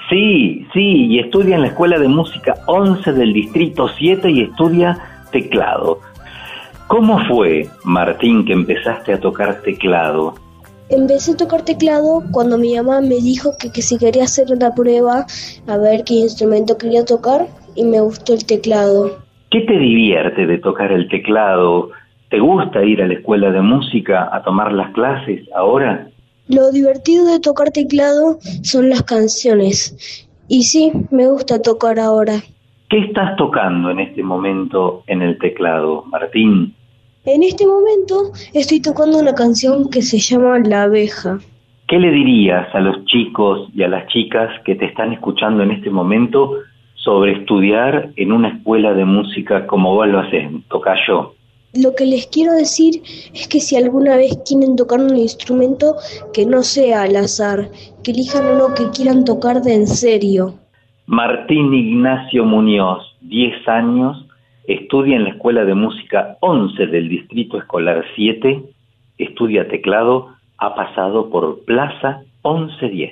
[0.10, 4.98] Sí, sí, y estudia en la Escuela de Música 11 del Distrito 7 y estudia
[5.32, 6.00] teclado.
[6.88, 10.36] ¿Cómo fue, Martín, que empezaste a tocar teclado?
[10.90, 14.76] Empecé a tocar teclado cuando mi mamá me dijo que, que si quería hacer una
[14.76, 15.26] prueba
[15.68, 19.20] a ver qué instrumento quería tocar y me gustó el teclado.
[19.52, 21.92] ¿Qué te divierte de tocar el teclado?
[22.30, 26.08] ¿Te gusta ir a la Escuela de Música a tomar las clases ahora?
[26.52, 30.28] Lo divertido de tocar teclado son las canciones.
[30.50, 32.42] Y sí, me gusta tocar ahora.
[32.90, 36.76] ¿Qué estás tocando en este momento en el teclado, Martín?
[37.24, 41.40] En este momento estoy tocando una canción que se llama La abeja.
[41.88, 45.72] ¿Qué le dirías a los chicos y a las chicas que te están escuchando en
[45.72, 46.58] este momento
[46.96, 51.34] sobre estudiar en una escuela de música como vos lo haces, tocayo?
[51.74, 53.02] Lo que les quiero decir
[53.34, 55.96] es que si alguna vez quieren tocar un instrumento,
[56.34, 57.70] que no sea al azar,
[58.04, 60.56] que elijan uno que quieran tocar de en serio.
[61.06, 64.28] Martín Ignacio Muñoz, 10 años,
[64.68, 68.64] estudia en la Escuela de Música 11 del Distrito Escolar 7,
[69.18, 73.12] estudia teclado, ha pasado por Plaza 1110.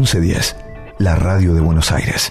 [0.00, 0.56] 1110,
[0.98, 2.29] la radio de Buenos Aires.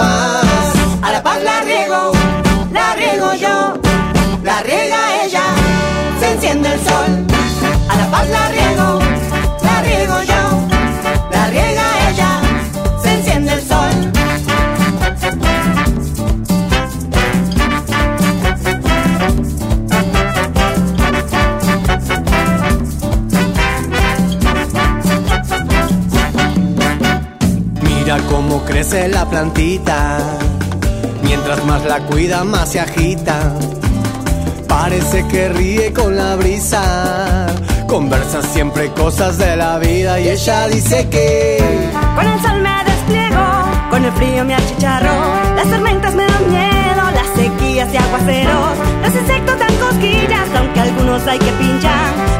[0.00, 2.12] A la paz la riego,
[2.72, 3.74] la riego yo,
[4.44, 5.42] la riega ella,
[6.20, 7.26] se enciende el sol.
[7.88, 8.97] A la paz la riego,
[28.86, 30.18] la plantita,
[31.24, 33.52] mientras más la cuida más se agita.
[34.68, 37.48] Parece que ríe con la brisa,
[37.88, 41.58] conversa siempre cosas de la vida y ella dice que...
[42.14, 43.42] Con el sol me despliego,
[43.90, 49.14] con el frío me achicharro, las tormentas me dan miedo, las sequías y aguaceros, los
[49.20, 52.38] insectos dan cosquillas, aunque algunos hay que pinchar.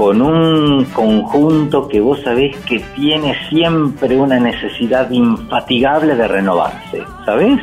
[0.00, 7.60] Con un conjunto que vos sabés que tiene siempre una necesidad infatigable de renovarse, ¿sabés?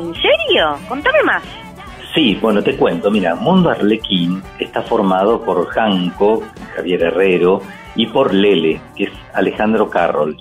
[0.00, 0.78] ¿En serio?
[0.88, 1.42] Contame más.
[2.14, 3.10] Sí, bueno, te cuento.
[3.10, 6.42] Mira, Mundo Arlequín está formado por Janco,
[6.74, 7.60] Javier Herrero,
[7.96, 10.38] y por Lele, que es Alejandro Carroll.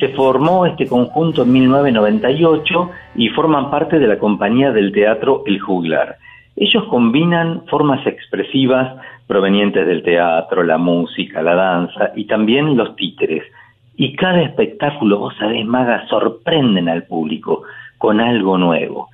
[0.00, 5.60] Se formó este conjunto en 1998 y forman parte de la compañía del teatro El
[5.60, 6.16] Juglar.
[6.56, 8.96] Ellos combinan formas expresivas
[9.28, 13.44] provenientes del teatro, la música, la danza y también los títeres.
[13.96, 17.62] Y cada espectáculo, vos sabés, Maga, sorprenden al público
[17.98, 19.08] con algo nuevo.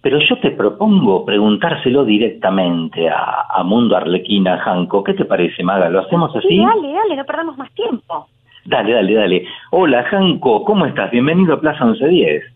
[0.00, 5.02] Pero yo te propongo preguntárselo directamente a, a Mundo Arlequín, a Janco.
[5.02, 5.88] ¿Qué te parece, Maga?
[5.88, 6.46] ¿Lo hacemos así?
[6.48, 8.28] Sí, dale, dale, no perdamos más tiempo.
[8.66, 9.46] Dale, dale, dale.
[9.72, 11.10] Hola, Janco, ¿cómo estás?
[11.10, 12.55] Bienvenido a Plaza 1110.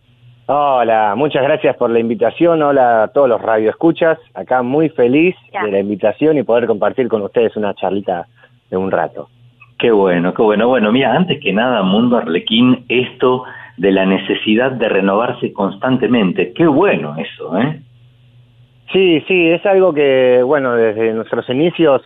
[0.52, 2.60] Hola, muchas gracias por la invitación.
[2.60, 4.18] Hola a todos los radioescuchas.
[4.34, 8.26] Acá muy feliz de la invitación y poder compartir con ustedes una charlita
[8.68, 9.28] de un rato.
[9.78, 10.66] Qué bueno, qué bueno.
[10.66, 13.44] Bueno, mira, antes que nada, Mundo Arlequín, esto
[13.76, 16.52] de la necesidad de renovarse constantemente.
[16.52, 17.80] Qué bueno eso, ¿eh?
[18.92, 22.02] Sí, sí, es algo que, bueno, desde nuestros inicios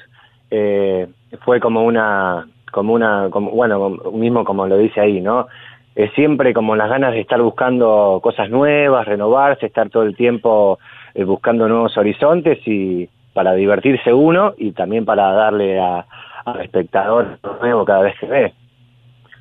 [0.51, 1.07] eh,
[1.47, 5.47] fue como una, como una, como, bueno, como- mismo como lo dice ahí, ¿no?
[5.95, 10.79] Es siempre como las ganas de estar buscando cosas nuevas, renovarse, estar todo el tiempo
[11.15, 16.05] eh, buscando nuevos horizontes y para divertirse uno y también para darle a-
[16.45, 18.53] al espectador nuevo cada vez que ve.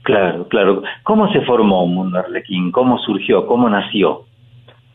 [0.03, 0.83] Claro, claro.
[1.03, 2.71] ¿Cómo se formó Mundo Arlequín?
[2.71, 3.47] ¿Cómo surgió?
[3.47, 4.23] ¿Cómo nació?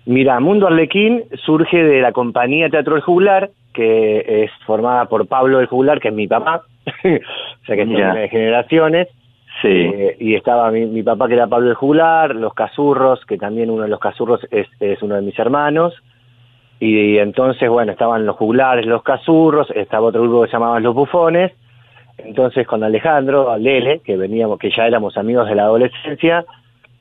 [0.07, 5.61] Mira, Mundo Arlequín surge de la compañía Teatro El Juglar, que es formada por Pablo
[5.61, 8.15] El Juglar, que es mi papá, o sea que Ya.
[8.15, 9.09] de generaciones.
[9.63, 9.69] Sí.
[9.69, 13.71] Eh, y estaba mi, mi papá que era Pablo El Juglar, los Cazurros, que también
[13.71, 15.95] uno de los Cazurros es, es uno de mis hermanos.
[16.81, 20.95] Y, entonces, bueno, estaban los Juglares, los Cazurros, estaba otro grupo que se llamaban Los
[20.95, 21.53] Bufones.
[22.19, 26.45] Entonces con Alejandro, Lele, que veníamos, que ya éramos amigos de la adolescencia,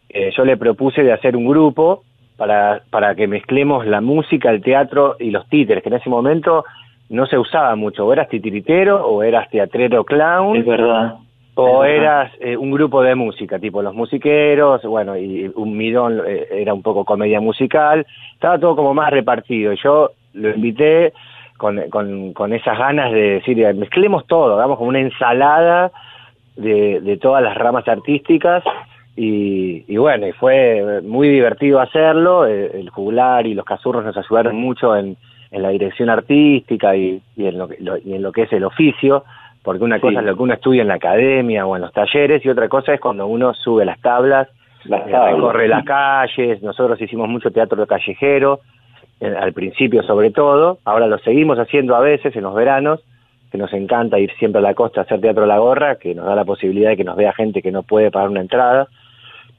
[0.09, 2.03] eh, yo le propuse de hacer un grupo
[2.37, 6.65] para, para que mezclemos la música, el teatro y los títeres, que en ese momento
[7.09, 8.05] no se usaba mucho.
[8.05, 10.57] O eras titiritero, o eras teatrero clown.
[10.57, 11.15] Es verdad.
[11.59, 16.47] O eras eh, un grupo de música, tipo los musiqueros, bueno, y un midón eh,
[16.51, 18.05] era un poco comedia musical.
[18.33, 19.73] Estaba todo como más repartido.
[19.73, 21.13] Y yo lo invité
[21.57, 25.91] con, con, con esas ganas de decir, mezclemos todo, hagamos como una ensalada
[26.55, 28.63] de, de todas las ramas artísticas
[29.15, 34.15] y, y bueno, y fue muy divertido hacerlo, eh, el juglar y los cazurros nos
[34.15, 35.17] ayudaron mucho en,
[35.49, 38.53] en la dirección artística y, y en lo, que- lo- y en lo que es
[38.53, 39.23] el oficio,
[39.67, 40.01] porque una Sí.
[40.03, 42.69] cosa es lo que uno estudia en la academia o en los talleres y otra
[42.69, 44.47] cosa es cuando uno sube las tablas,
[44.85, 48.61] Las eh, tablas, recorre las calles, nosotros hicimos mucho teatro callejero,
[49.19, 53.03] al principio sobre todo, ahora lo seguimos haciendo a veces en los veranos,
[53.51, 56.15] que nos encanta ir siempre a la costa a hacer teatro a la gorra, que
[56.15, 58.87] nos da la posibilidad de que nos vea gente que no puede pagar una entrada,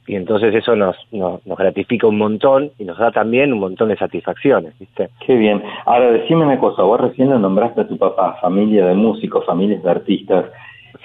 [0.09, 3.91] y entonces eso nos, nos, nos gratifica un montón y nos da también un montón
[3.91, 5.11] de satisfacciones, ¿viste?
[5.27, 5.63] Qué bien.
[5.85, 9.83] Ahora, decime una cosa, vos recién lo nombraste a tu papá, familia de músicos, familias
[9.83, 10.47] de artistas,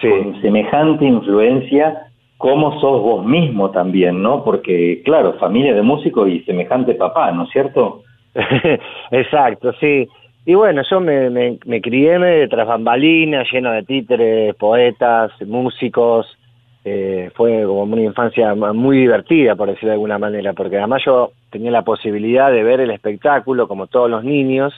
[0.02, 4.42] con semejante influencia, ¿cómo sos vos mismo también, no?
[4.44, 8.04] Porque, claro, familia de músicos y semejante papá, ¿no es cierto?
[9.12, 10.08] Exacto, sí.
[10.46, 16.38] Y bueno, yo me, me, me crié tras bambalinas, lleno de títeres, poetas, músicos.
[16.86, 21.32] Eh, fue como una infancia muy divertida, por decirlo de alguna manera, porque además yo
[21.50, 24.74] tenía la posibilidad de ver el espectáculo como todos los niños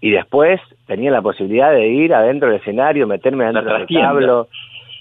[0.00, 4.48] y después tenía la posibilidad de ir adentro del escenario, meterme dentro del retablo,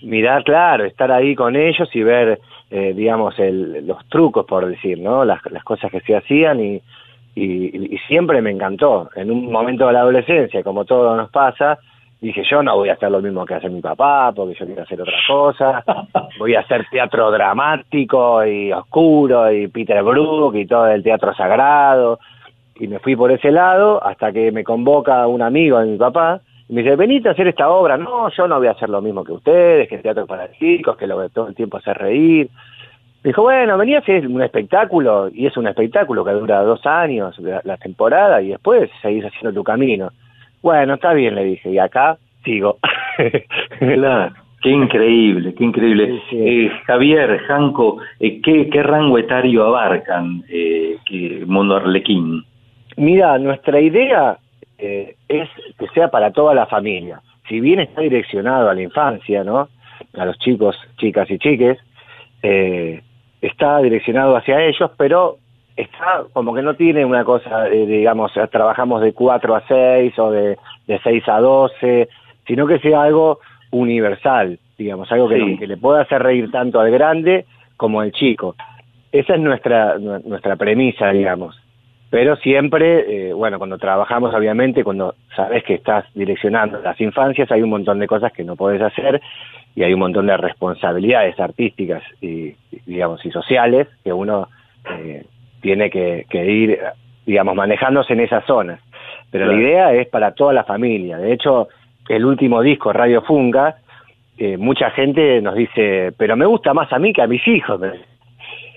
[0.03, 2.39] mirar, claro, estar ahí con ellos y ver,
[2.69, 5.25] eh, digamos, el- los trucos, por decir, ¿no?
[5.25, 6.81] Las, las cosas que se hacían y,
[7.33, 9.09] y, y siempre me encantó.
[9.15, 11.79] En un momento de la adolescencia, como todo nos pasa,
[12.26, 14.82] dije, yo no voy a hacer lo mismo que hace mi papá, porque yo quiero
[14.82, 15.84] hacer otra cosa.
[16.39, 22.19] Voy a hacer teatro dramático y oscuro y Peter Brook y todo el teatro sagrado.
[22.78, 26.41] Y me fui por ese lado hasta que me convoca un amigo de mi papá
[26.67, 27.95] y me dice, venite a hacer esta obra.
[27.95, 30.51] No, yo no voy a hacer lo mismo que ustedes, que el teatro es para
[30.53, 32.49] chicos, que lo que todo el tiempo hacer reír.
[33.23, 36.86] Me dijo, bueno, vení a hacer un espectáculo, y es un espectáculo que dura dos
[36.86, 40.11] años, la, la temporada, y después seguís haciendo tu camino.
[40.66, 42.80] Bueno, está bien, le dije, y acá sigo.
[43.80, 46.20] Claro, qué increíble, qué increíble.
[46.32, 52.43] Eh, Javier, Janco, eh, ¿qué, ¿qué rango etario abarcan eh, que Mundo Arlequín?
[52.97, 54.39] Mira, nuestra idea
[54.80, 57.22] eh, es que sea para toda la familia.
[57.47, 59.70] Si bien está direccionado a la infancia, ¿no?
[60.18, 61.78] A los chicos, chicas y chiques,
[62.41, 63.03] eh,
[63.39, 65.38] está direccionado hacia ellos, pero
[65.76, 70.32] está como que no tiene una cosa, eh, digamos, trabajamos de 4 a 6 o
[70.32, 70.57] de,
[70.88, 72.09] de 6 a 12,
[72.47, 73.39] sino que sea algo
[73.71, 75.57] universal, digamos, algo que, Sí.
[75.57, 77.45] que le pueda hacer reír tanto al grande
[77.78, 78.55] como al chico.
[79.11, 81.59] Esa es nuestra, nu- nuestra premisa, digamos.
[82.09, 87.61] Pero siempre, eh, bueno, cuando trabajamos, obviamente, cuando sabes que estás direccionando las infancias, hay
[87.61, 89.21] un montón de cosas que no podés hacer
[89.76, 94.47] y hay un montón de responsabilidades artísticas y, y, digamos, y sociales que uno
[94.89, 95.26] eh,
[95.66, 96.80] tiene que, que ir,
[97.26, 98.80] digamos, manejándose en esas zonas.
[99.32, 99.57] Pero Claro.
[99.57, 101.18] la idea es para toda la familia.
[101.18, 101.70] De hecho,
[102.07, 103.78] el último disco, Radio Funga,
[104.38, 107.82] eh, mucha gente nos dice, pero me gusta más a mí que a mis hijos.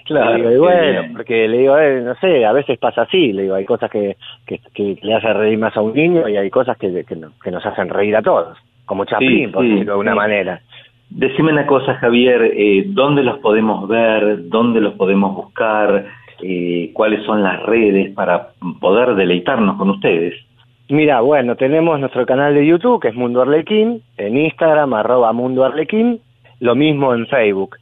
[0.06, 1.12] Claro, digo, y bueno, bien.
[1.12, 4.16] porque le digo, eh, no sé, a veces pasa así, le digo, hay cosas que,
[4.46, 7.32] que, que le hacen reír más a un niño y hay cosas que, que, no-
[7.44, 10.16] que nos hacen reír a todos, como Chaplin, Sí, por sí, decirlo de alguna sí.
[10.16, 10.60] manera.
[11.10, 14.48] Decime una cosa, Javier, eh, ¿dónde los podemos ver?
[14.48, 16.06] ¿Dónde los podemos buscar?
[16.42, 18.48] Eh, ¿Cuáles son las redes para
[18.80, 20.34] poder deleitarnos con ustedes?
[20.88, 25.64] Mira, bueno, tenemos nuestro canal de YouTube, que es Mundo Arlequín, en Instagram, arroba Mundo
[25.64, 26.20] Arlequín,
[26.60, 27.76] lo mismo en Facebook.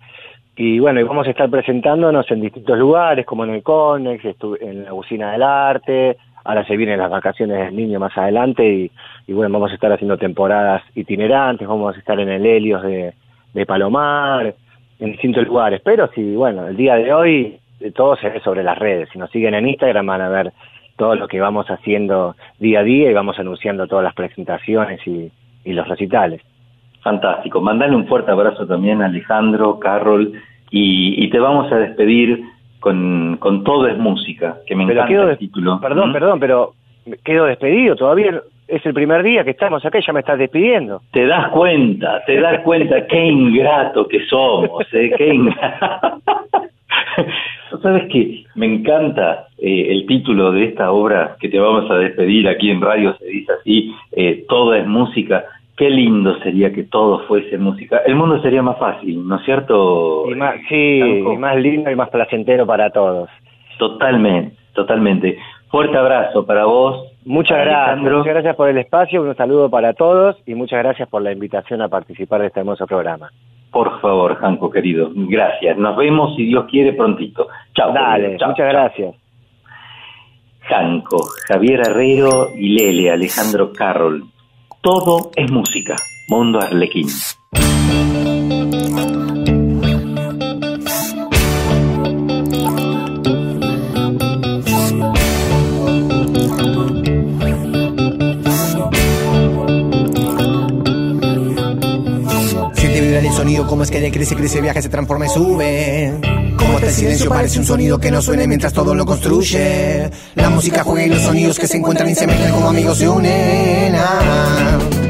[0.57, 4.25] Y bueno, y vamos a estar presentándonos en distintos lugares, como en el Conex,
[4.61, 8.91] en la Usina del Arte, ahora se vienen las vacaciones del niño más adelante
[9.27, 13.15] y, bueno, vamos a estar haciendo temporadas itinerantes, vamos a estar en el Helios de,
[13.53, 14.55] de Palomar,
[14.99, 15.81] en distintos lugares.
[15.85, 17.59] Pero sí, bueno, el día de hoy
[17.95, 19.09] todo se ve sobre las redes.
[19.12, 20.53] Si nos siguen en Instagram van a ver
[20.97, 25.31] todo lo que vamos haciendo día a día y vamos anunciando todas las presentaciones y,
[25.64, 26.41] y los recitales.
[27.03, 27.61] Fantástico.
[27.61, 30.33] Mandale un fuerte abrazo también a Alejandro, Carol,
[30.70, 32.43] y, y te vamos a despedir
[32.81, 35.81] con, con Todo es Música, que me Pero encanta quedo el título.
[35.81, 36.12] Perdón, ¿Mm?
[36.12, 36.74] perdón, pero
[37.24, 37.95] quedo despedido.
[37.95, 41.03] Todavía es el primer día que estamos acá y ya me estás despidiendo.
[41.12, 45.12] Te das cuenta, te das cuenta qué ingrato que somos, ¿eh?
[45.16, 46.20] Qué ingrato.
[47.83, 48.45] ¿Sabes qué?
[48.55, 52.81] Me encanta eh, el título de esta obra que te vamos a despedir aquí en
[52.81, 55.45] radio, se dice así, eh, todo es música.
[55.77, 58.01] Qué lindo sería que todo fuese música.
[58.07, 60.24] El mundo sería más fácil, ¿no es cierto?
[60.31, 63.29] Y más, sí, y más lindo y más placentero para todos.
[63.79, 65.39] Totalmente, totalmente.
[65.68, 67.12] Fuerte abrazo para vos.
[67.27, 68.18] Muchas gracias, Alejandro.
[68.18, 71.83] muchas gracias por el espacio, un saludo para todos y muchas gracias por la invitación
[71.83, 73.31] a participar de este hermoso programa.
[73.77, 75.11] Por favor, Janco, querido.
[75.14, 75.77] Gracias.
[75.77, 77.47] Nos vemos, si Dios quiere, prontito.
[77.74, 77.93] Chao.
[77.93, 79.14] Dale, muchas gracias.
[80.62, 84.24] Janco, Javier Herrero y Lele, Alejandro Carroll.
[84.81, 85.95] Todo es música.
[86.31, 87.07] Mundo Arlequín.
[103.55, 106.14] Como es que crece, crece, viaja, se transforma y sube.
[106.57, 110.11] Como hasta el silencio parece un sonido que no suene mientras todo lo construye.
[110.34, 113.09] La música juega y los sonidos que se encuentran y se mezclan como amigos se
[113.09, 113.94] unen.
[113.94, 115.06] Ah.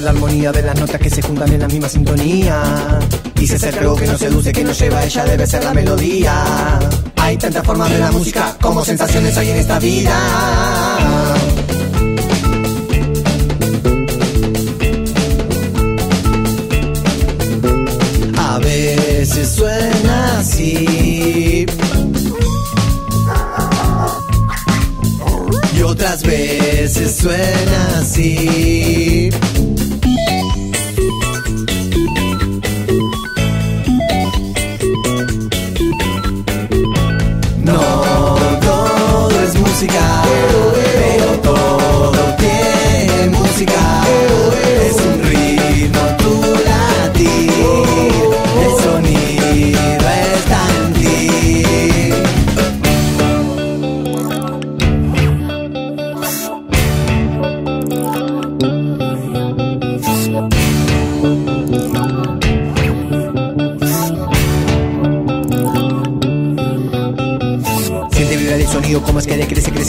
[0.00, 2.62] Haciendo la armonía de las notas que se juntan en la misma sintonía.
[3.34, 6.78] Dice ser algo que nos seduce, que nos lleva ella, debe ser la melodía.
[7.16, 10.16] Hay tantas formas de la música como sensaciones hay en esta vida.
[18.38, 21.66] A veces suena así.
[25.76, 29.30] Y otras veces suena así.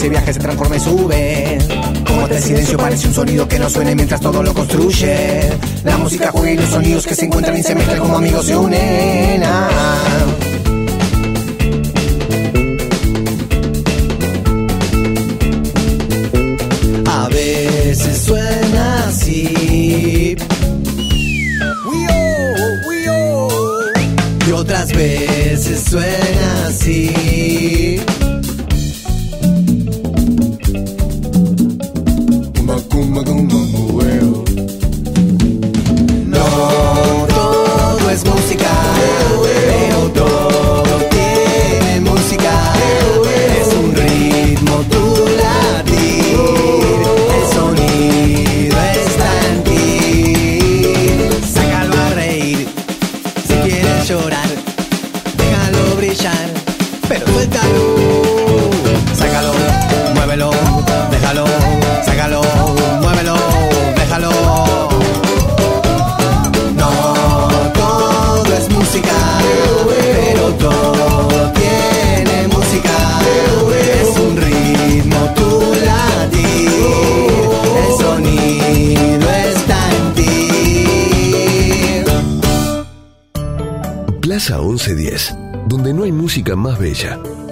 [0.02, 1.58] Crece, viaja, se transforma y sube.
[2.06, 5.50] Como el silencio parece un sonido que no suene mientras todo lo construye.
[5.84, 8.56] La música juega y los sonidos que se encuentran y se mezclan como amigos se
[8.56, 9.42] unen.
[9.44, 10.41] Ah.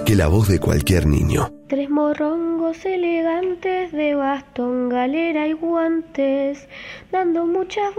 [0.05, 1.51] Que la voz de cualquier niño.
[1.67, 6.67] Tres morrongos elegantes de bastón, galera y guantes,
[7.11, 7.95] dando muchas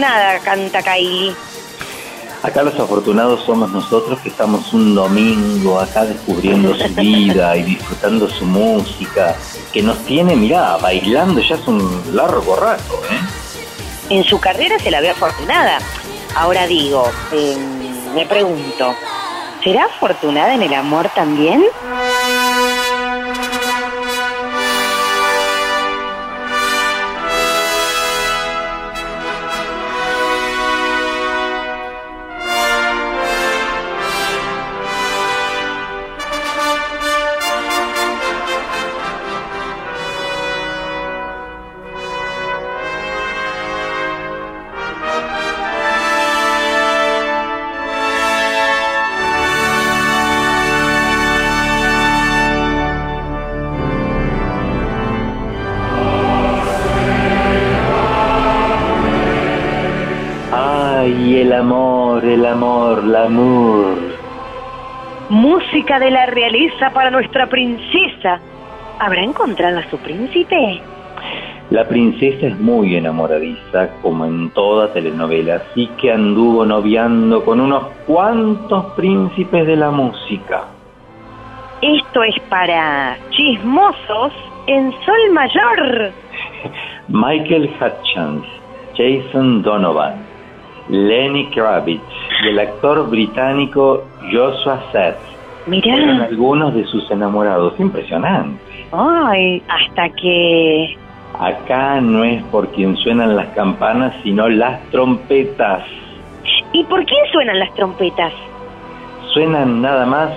[0.00, 1.34] afortunada, canta Kylie.
[2.42, 8.30] Acá los afortunados somos nosotros que estamos un domingo acá descubriendo su vida y disfrutando
[8.30, 9.36] su música,
[9.72, 14.14] que nos tiene, mirá, bailando ya hace un largo rato, ¿eh?
[14.14, 15.78] En su carrera se la ve afortunada.
[16.34, 17.56] Ahora digo, eh,
[18.14, 18.94] me pregunto,
[19.62, 21.62] ¿será afortunada en el amor también?
[65.90, 68.38] Música de la realeza para nuestra princesa.
[69.00, 70.80] ¿Habrá encontrado a su príncipe?
[71.70, 77.88] La princesa es muy enamoradiza, como en toda telenovela, así que anduvo noviando con unos
[78.06, 80.66] cuantos príncipes de la música.
[81.82, 84.32] Esto es para chismosos
[84.68, 86.12] en Sol Mayor.
[87.08, 88.46] Michael Hutchins,
[88.96, 90.24] Jason Donovan,
[90.88, 92.00] Lenny Kravitz
[92.44, 95.39] y el actor británico Joshua Seth
[95.70, 95.94] Mirá.
[95.94, 97.78] fueron algunos de sus enamorados.
[97.78, 98.60] Impresionante.
[98.92, 100.96] Ay, hasta que...
[101.38, 105.84] Acá no es por quien suenan las campanas, sino las trompetas.
[106.72, 108.32] ¿Y por quién suenan las trompetas?
[109.32, 110.30] Suenan nada más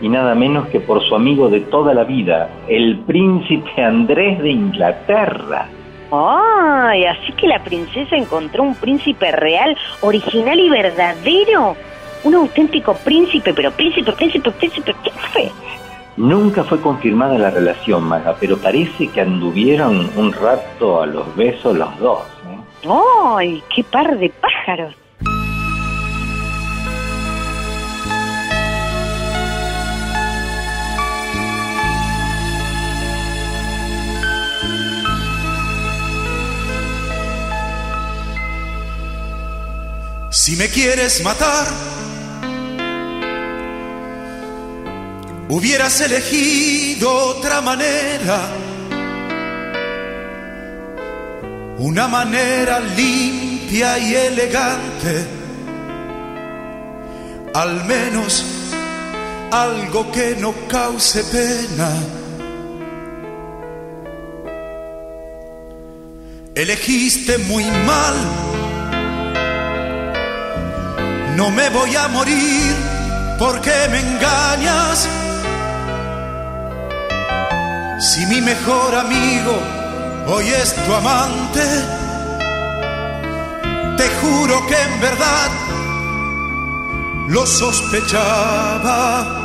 [0.00, 4.50] y nada menos que por su amigo de toda la vida, el príncipe Andrés de
[4.50, 5.68] Inglaterra.
[6.10, 11.76] Ay, así que la princesa encontró un príncipe real, original y verdadero.
[12.24, 15.50] Un auténtico príncipe, pero príncipe, príncipe, príncipe, ¿qué fue?
[16.16, 21.76] Nunca fue confirmada la relación, Maga, pero parece que anduvieron un rato a los besos
[21.76, 22.22] los dos.
[22.84, 22.88] ¿eh?
[23.34, 24.94] ¡Ay, qué par de pájaros!
[40.30, 41.66] Si me quieres matar,
[45.52, 48.40] hubieras elegido otra manera,
[51.76, 55.26] una manera limpia y elegante,
[57.52, 58.42] al menos
[59.50, 61.90] algo que no cause pena.
[66.54, 68.14] Elegiste muy mal.
[71.36, 72.74] No me voy a morir
[73.38, 75.21] porque me engañas.
[78.02, 79.54] Si mi mejor amigo
[80.26, 81.62] hoy es tu amante,
[83.96, 85.50] te juro que en verdad
[87.28, 89.38] lo sospechaba.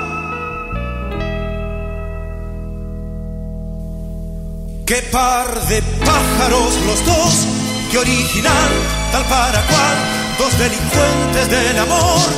[4.88, 7.45] Qué par de pájaros los dos,
[7.91, 8.69] qué original,
[9.11, 9.97] tal para cual
[10.39, 12.29] dos delincuentes del amor,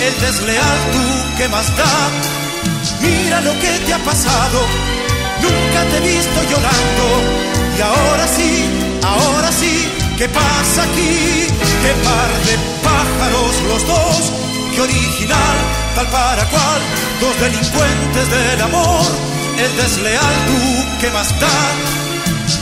[0.00, 2.10] el desleal tú que más da.
[3.00, 4.58] Mira lo que te ha pasado,
[5.42, 7.04] nunca te he visto llorando.
[7.76, 8.52] Y ahora sí,
[9.02, 11.46] ahora sí, ¿qué pasa aquí?
[11.82, 14.32] Qué par de pájaros los dos,
[14.74, 15.56] qué original,
[15.94, 16.80] tal para cual,
[17.20, 19.06] dos delincuentes del amor,
[19.58, 21.58] el desleal tú que más da.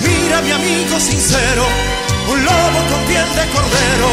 [0.03, 1.65] Mira mi amigo sincero,
[2.31, 4.11] un lobo con piel de cordero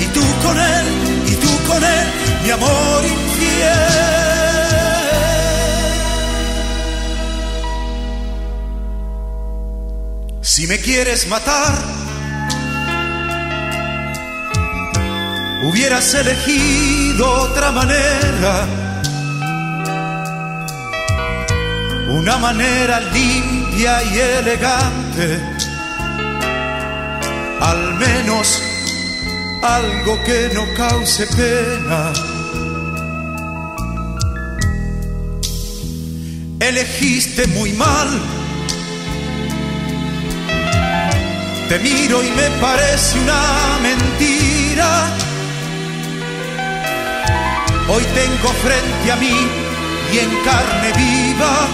[0.00, 0.86] y tú con él,
[1.28, 2.06] y tú con él,
[2.44, 4.21] mi amor infiel.
[10.54, 11.72] Si me quieres matar,
[15.62, 18.66] hubieras elegido otra manera,
[22.10, 25.40] una manera limpia y elegante,
[27.58, 28.62] al menos
[29.62, 32.12] algo que no cause pena.
[36.60, 38.41] Elegiste muy mal.
[41.72, 45.16] Te miro y me parece una mentira.
[47.88, 49.38] Hoy tengo frente a mí
[50.12, 51.68] y en carne viva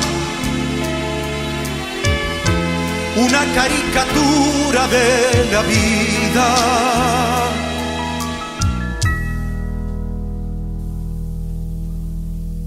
[3.16, 6.47] una caricatura de la vida.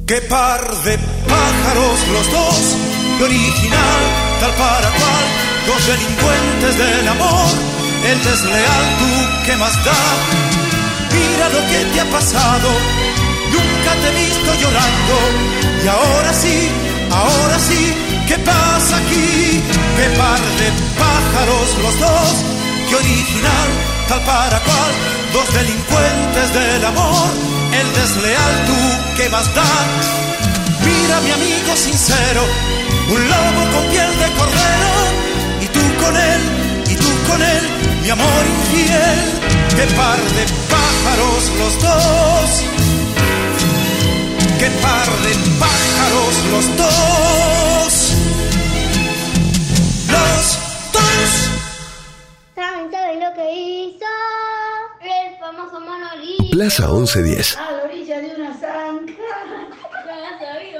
[0.05, 0.97] Qué par de
[1.29, 2.77] pájaros los dos,
[3.19, 4.01] de original,
[4.41, 7.51] tal para cual, dos delincuentes del amor,
[8.09, 9.11] el desleal tú,
[9.45, 10.01] ¿qué más da?
[11.13, 12.69] Mira lo que te ha pasado,
[13.51, 15.15] nunca te he visto llorando,
[15.83, 16.69] y ahora sí,
[17.11, 17.93] ahora sí,
[18.27, 19.61] ¿qué pasa aquí?
[19.97, 20.67] Qué par de
[20.97, 22.45] pájaros los dos,
[22.89, 23.69] qué original,
[24.07, 24.91] tal para cual,
[25.33, 27.29] dos delincuentes del amor,
[27.79, 28.79] el desleal tú,
[29.17, 29.63] ¿qué más da?
[30.83, 32.41] Mira mi amigo sincero,
[33.09, 34.90] un lobo con piel de cordero,
[36.03, 36.41] con él,
[36.89, 37.63] y tú con él,
[38.01, 39.19] mi amor infiel,
[39.75, 42.49] qué par de pájaros los dos,
[44.59, 47.91] qué par de pájaros los dos,
[50.15, 50.43] los
[50.93, 51.29] dos.
[52.55, 54.05] ¿Saben todo lo que hizo?
[55.01, 56.51] El famoso monolito.
[56.51, 57.57] Plaza 1110.
[57.57, 59.13] A la orilla de una zanja.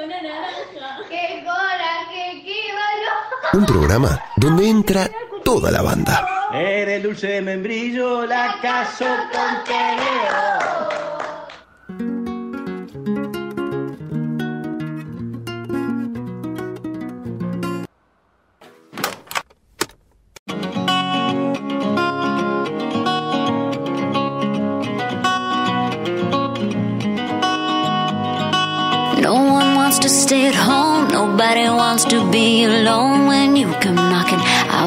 [0.04, 0.98] una naranja.
[1.10, 3.42] ¡Qué coraje, qué valor!
[3.62, 5.08] Un programa donde entra
[5.44, 6.28] toda la banda.
[6.52, 9.64] Eres dulce de membrillo, la caso con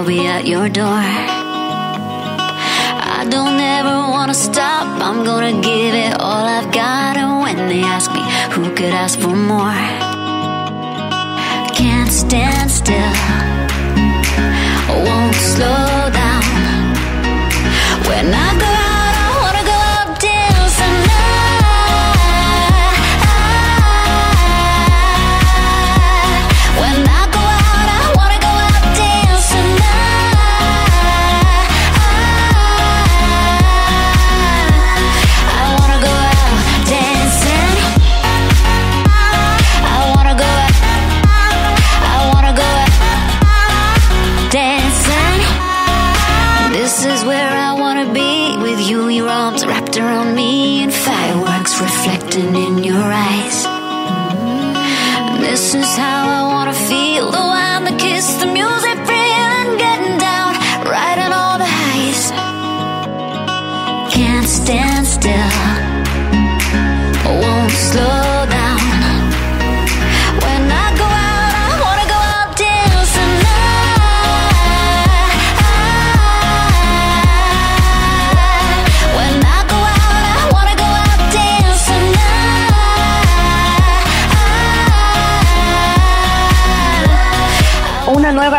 [0.04, 0.84] I'll be at your door.
[3.16, 4.86] I don't ever wanna stop.
[5.00, 7.16] I'm gonna give it all I've got.
[7.16, 8.20] And when they ask me
[8.52, 9.72] who could ask for more,
[11.74, 13.53] can't stand still.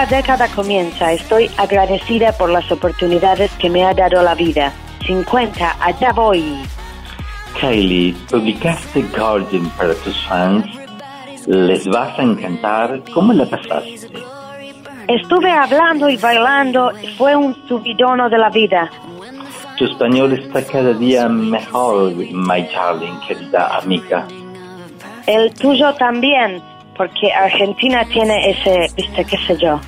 [0.05, 1.11] Nueva década comienza.
[1.11, 4.71] Estoy agradecida por las oportunidades que me ha dado la vida.
[5.05, 6.43] 50, allá voy.
[7.59, 10.65] Kylie, publicaste Guardian para tus fans.
[11.47, 13.01] Les vas a encantar.
[13.13, 14.09] ¿Cómo la pasaste?
[15.07, 16.91] Estuve hablando y bailando.
[17.17, 18.89] Fue un subidono de la vida.
[19.77, 24.25] Tu español está cada día mejor, my darling, querida amiga.
[25.27, 26.61] El tuyo también,
[26.95, 29.79] porque Argentina tiene ese, viste, qué sé yo.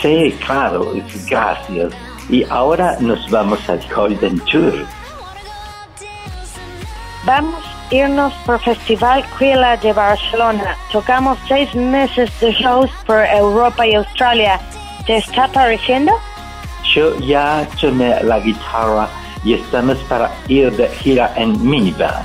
[0.00, 0.92] Sí, claro,
[1.28, 1.92] gracias.
[2.28, 4.86] Y ahora nos vamos al Golden Tour.
[7.24, 10.76] Vamos a irnos por Festival Quila de Barcelona.
[10.92, 14.60] Tocamos seis meses de shows por Europa y Australia.
[15.06, 16.12] ¿Te está pareciendo?
[16.94, 19.08] Yo ya tomé la guitarra
[19.44, 22.24] y estamos para ir de gira en minivan.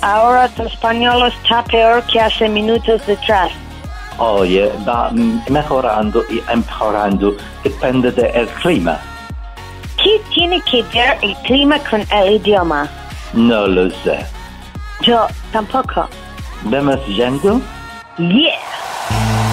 [0.00, 3.52] Ahora tu español está peor que hace minutos detrás.
[4.18, 5.10] Oye, va
[5.48, 8.98] mejorando y empeorando, depende del clima.
[9.96, 12.88] ¿Qué tiene que ver el clima con el idioma?
[13.32, 14.26] No lo sé.
[15.00, 16.08] Yo tampoco.
[16.64, 17.60] ¿Vamos yendo?
[18.18, 19.51] Yeah.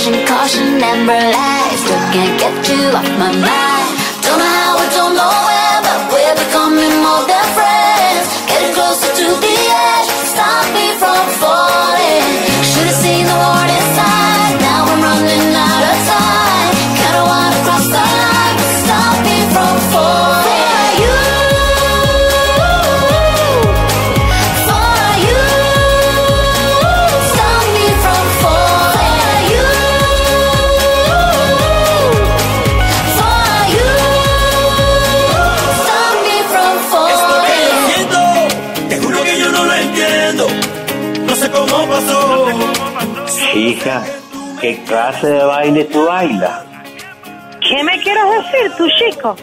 [0.00, 1.82] Caution, caution, amber lights.
[1.82, 3.69] Still can't get you off my mind
[44.60, 46.64] ¿qué clase de baile tú bailas?
[47.60, 49.36] ¿Qué me quieres decir, tu chico?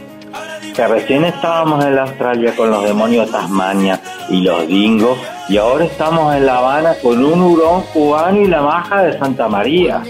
[0.75, 3.99] Que recién estábamos en la Australia con los demonios de Tasmania
[4.29, 5.17] y los dingos,
[5.49, 9.47] y ahora estamos en La Habana con un hurón cubano y la maja de Santa
[9.47, 10.01] María.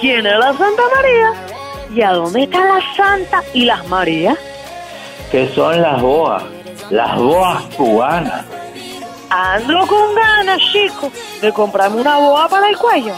[0.00, 1.32] ¿Quién es la Santa María?
[1.94, 4.38] ¿Y a dónde está la Santa y las Marías?
[5.32, 6.42] que son las boas,
[6.90, 8.44] las boas cubanas.
[9.30, 13.14] Ando con ganas, chico, de comprarme una boa para el cuello.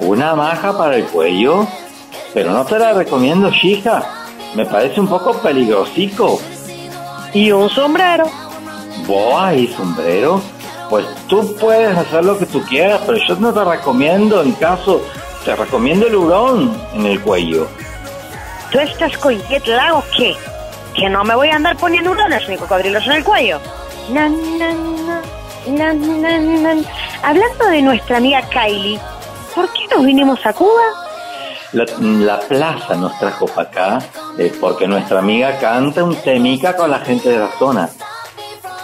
[0.00, 1.66] Una maja para el cuello,
[2.32, 4.04] pero no te la recomiendo, chica.
[4.54, 6.40] Me parece un poco peligrosico.
[7.34, 8.24] ¿Y un sombrero?
[9.06, 10.40] Boa y sombrero.
[10.88, 15.02] Pues tú puedes hacer lo que tú quieras, pero yo no te recomiendo, en caso,
[15.44, 17.68] te recomiendo el hurón en el cuello.
[18.70, 19.12] ¿Tú estás
[19.66, 20.34] lag o qué?
[20.94, 23.60] Que no me voy a andar poniendo hurones ni cocodrilos en el cuello.
[24.10, 24.72] Na, na,
[25.66, 26.82] na, na, na, na.
[27.22, 28.98] Hablando de nuestra amiga Kylie,
[29.58, 30.84] ¿por qué nos vinimos a Cuba?
[31.72, 33.98] La, plaza nos trajo para acá
[34.38, 37.90] eh, porque nuestra amiga canta un temica con la gente de la zona.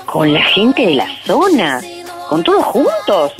[0.04, 1.80] ¿Con la gente de la zona?
[2.28, 3.34] ¿Con todos juntos?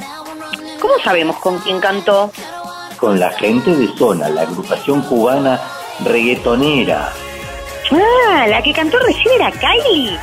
[0.81, 2.31] ¿Cómo sabemos con quién cantó?
[3.01, 5.61] Con la gente de zona, la agrupación cubana
[6.05, 7.13] reggaetonera.
[7.91, 10.17] Ah, la que cantó recién era Kylie.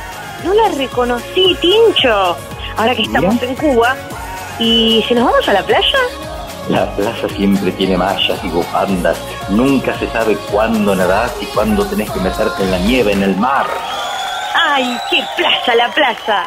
[0.44, 2.36] No la reconocí, Tincho.
[2.78, 3.96] Ahora que estamos en Cuba.
[4.58, 5.98] ¿Y si nos vamos a la playa?
[6.72, 9.20] La plaza siempre tiene mallas y bufandas.
[9.50, 13.36] Nunca se sabe cuándo nadás y cuándo tenés que meterte en la nieve, en el
[13.36, 13.66] mar.
[14.54, 16.46] ¡Ay, qué plaza la plaza!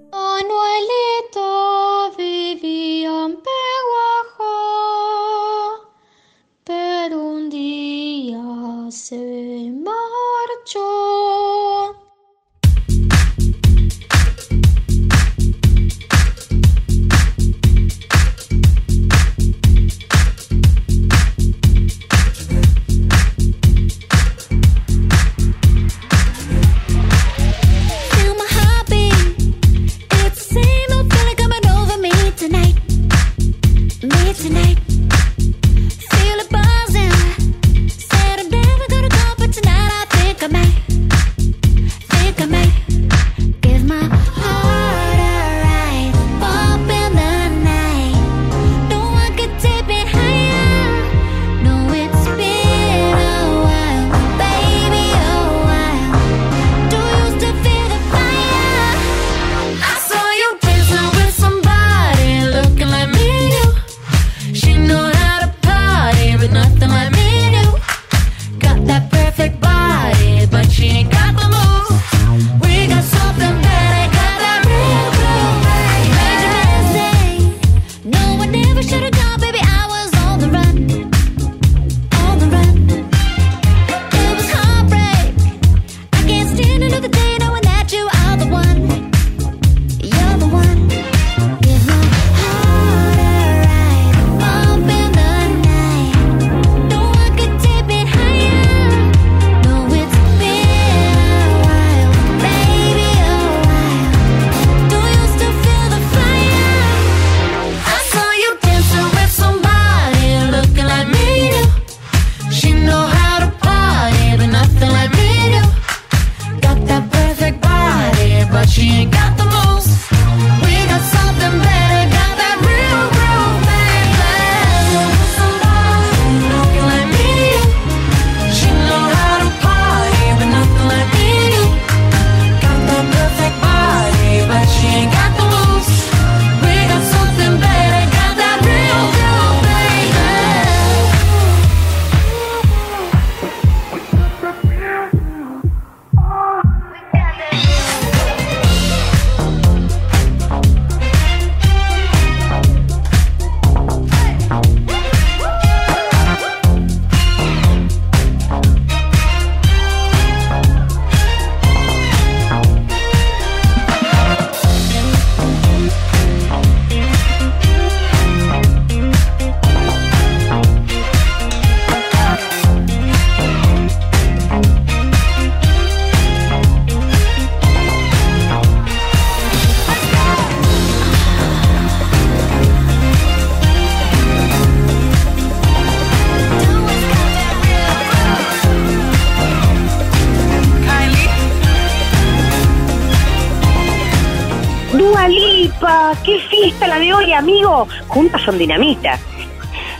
[198.51, 199.17] Son dinamita.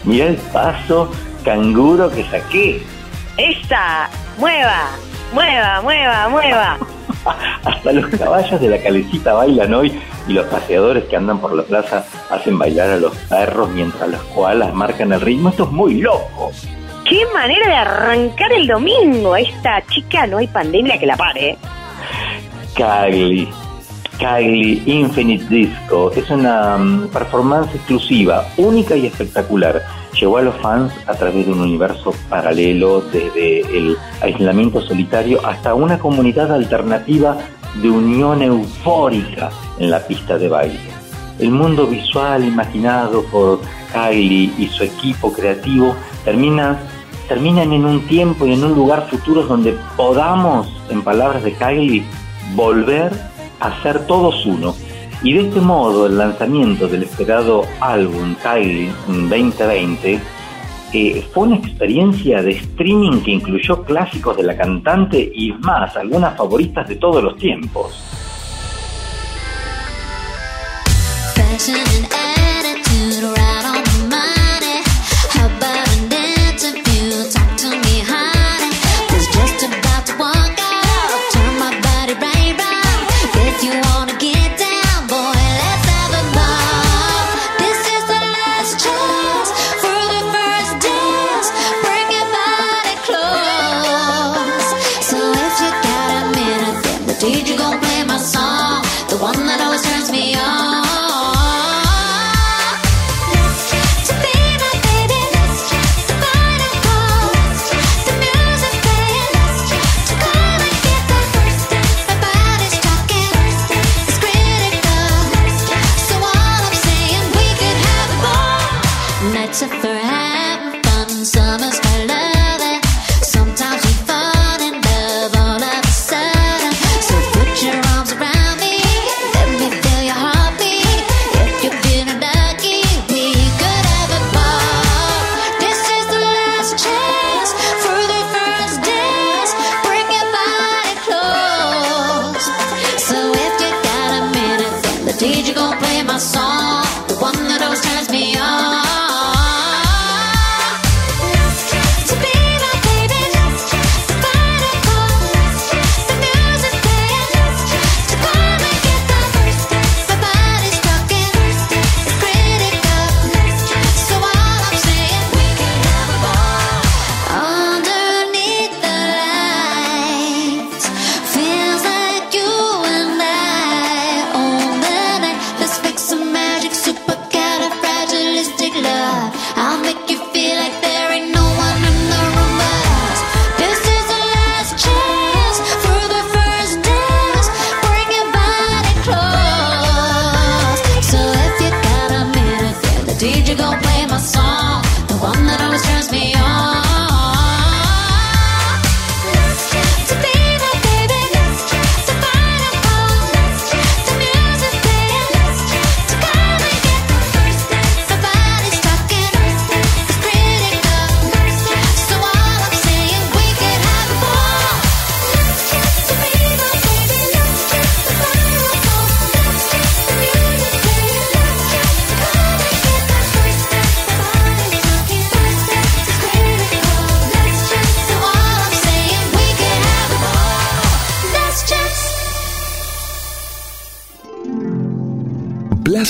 [0.03, 1.09] Mirá el paso
[1.43, 2.83] canguro que saqué.
[3.37, 4.89] Esa, mueva,
[5.33, 6.77] mueva, mueva, mueva.
[7.65, 11.63] Hasta los caballos de la calecita bailan hoy y los paseadores que andan por la
[11.63, 15.49] plaza hacen bailar a los perros mientras los koalas marcan el ritmo.
[15.49, 16.51] Esto es muy loco.
[17.07, 19.35] Qué manera de arrancar el domingo.
[19.35, 21.57] Esta chica no hay pandemia que la pare.
[22.75, 23.49] Cagli,
[24.21, 29.81] Cagli Infinite Disco es una mm, performance exclusiva, única y espectacular.
[30.13, 35.73] Llevó a los fans a través de un universo paralelo, desde el aislamiento solitario hasta
[35.73, 37.35] una comunidad alternativa
[37.81, 39.49] de unión eufórica
[39.79, 40.79] en la pista de baile.
[41.39, 43.59] El mundo visual imaginado por
[43.91, 46.77] Kylie y su equipo creativo termina,
[47.27, 52.03] terminan en un tiempo y en un lugar futuros donde podamos, en palabras de Kylie,
[52.53, 53.31] volver
[53.61, 54.75] a ser todos uno.
[55.23, 60.19] Y de este modo el lanzamiento del esperado álbum Kylie en 2020
[60.93, 66.35] eh, fue una experiencia de streaming que incluyó clásicos de la cantante y más, algunas
[66.35, 68.03] favoritas de todos los tiempos.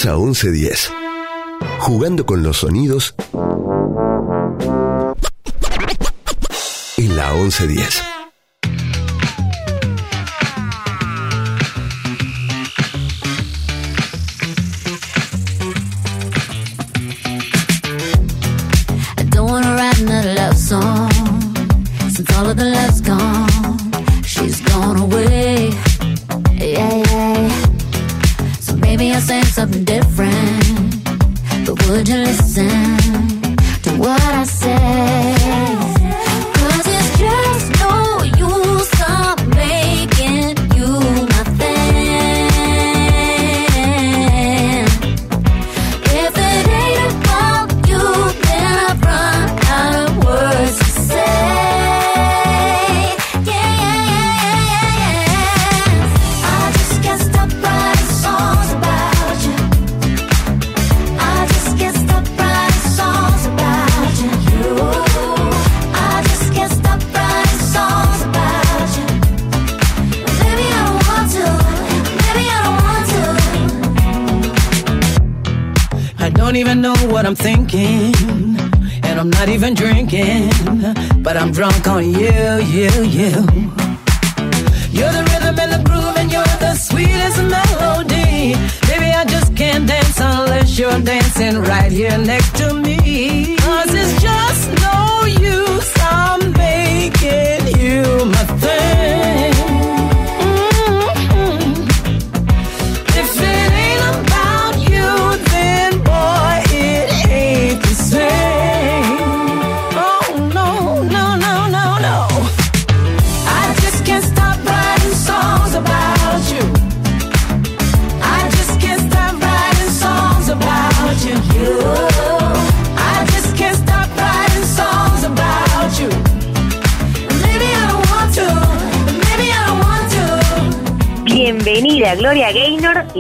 [0.02, 0.92] Plaza 1110.
[1.78, 3.14] Jugando con los sonidos
[6.98, 8.11] en la 1110.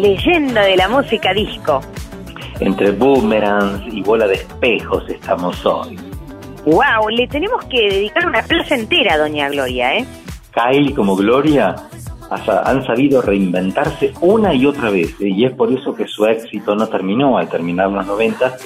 [0.01, 1.81] Leyenda de la música disco.
[2.59, 5.97] Entre boomerangs y bola de espejos estamos hoy.
[6.65, 10.05] Wow, le tenemos que dedicar una plaza entera a Doña Gloria, ¿eh?
[10.53, 11.75] Kyle como Gloria
[12.29, 15.29] ha- han sabido reinventarse una y otra vez ¿eh?
[15.29, 18.57] y es por eso que su éxito no terminó al terminar los 90,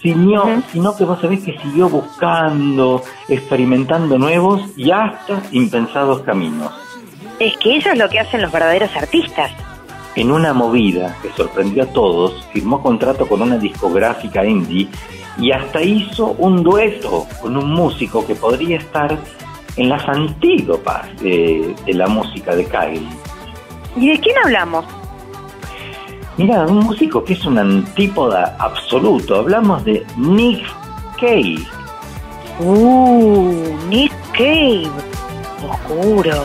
[0.00, 6.72] sino, sino que vos sabés que siguió buscando, experimentando nuevos y hasta impensados caminos.
[7.40, 9.50] Es que eso es lo que hacen los verdaderos artistas.
[10.16, 14.88] En una movida que sorprendió a todos, firmó contrato con una discográfica indie
[15.38, 19.16] y hasta hizo un dueto con un músico que podría estar
[19.76, 23.08] en las antídopas de, de la música de Kyle.
[23.96, 24.84] ¿Y de quién hablamos?
[26.36, 29.36] Mira, un músico que es un antípoda absoluto.
[29.36, 30.64] Hablamos de Nick
[31.18, 31.58] Cave.
[32.58, 34.90] Uh, Nick Cave.
[35.68, 36.44] Oscuro.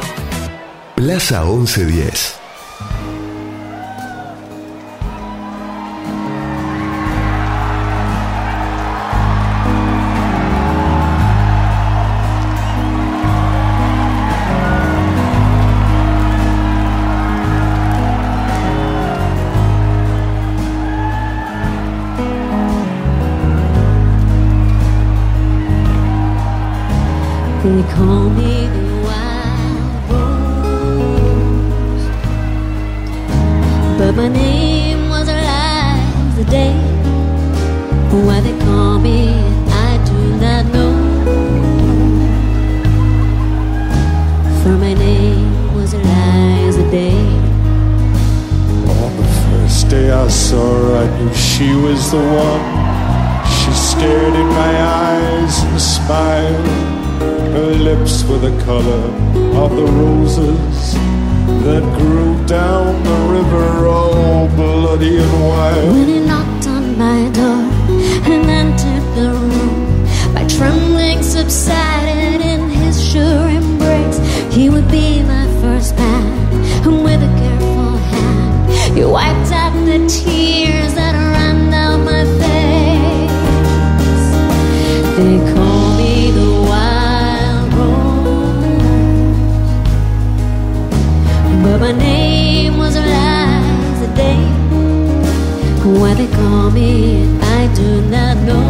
[0.95, 2.44] Plaza 1110.
[27.75, 32.05] They call me the wild rose,
[33.97, 36.73] but my name was alive the day.
[38.27, 39.27] Why they call me,
[39.87, 40.93] I do not know.
[44.63, 47.27] For my name was Eliza Day.
[48.87, 52.63] On the first day I saw her, I knew she was the one.
[53.57, 56.94] She stared in my eyes and smiled.
[57.55, 59.03] Her lips were the color
[59.63, 60.93] of the roses
[61.65, 65.93] that grew down the river, all bloody and wild.
[65.93, 67.63] When he knocked on my door
[68.31, 74.19] and entered the room, my trembling subsided in his sure embrace.
[74.53, 76.33] He would be my first man,
[76.85, 81.24] and with a careful hand, he wiped out the tears that
[95.99, 98.63] Why they call me, I do not know.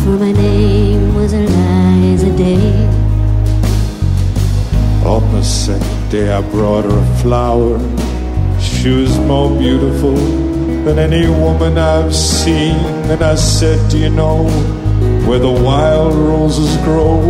[0.00, 2.98] For my name was Eliza Day.
[5.48, 7.78] Second day I brought her a flower.
[8.60, 10.14] She was more beautiful
[10.84, 12.76] than any woman I've seen.
[13.10, 14.48] And I said, Do you know
[15.26, 17.20] where the wild roses grow?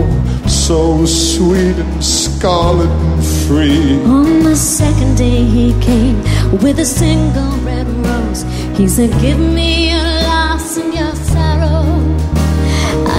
[0.48, 3.96] So sweet and scarlet and free.
[4.04, 6.18] On the second day he came
[6.62, 8.42] with a single red rose.
[8.78, 11.86] He said, Give me your loss and your sorrow.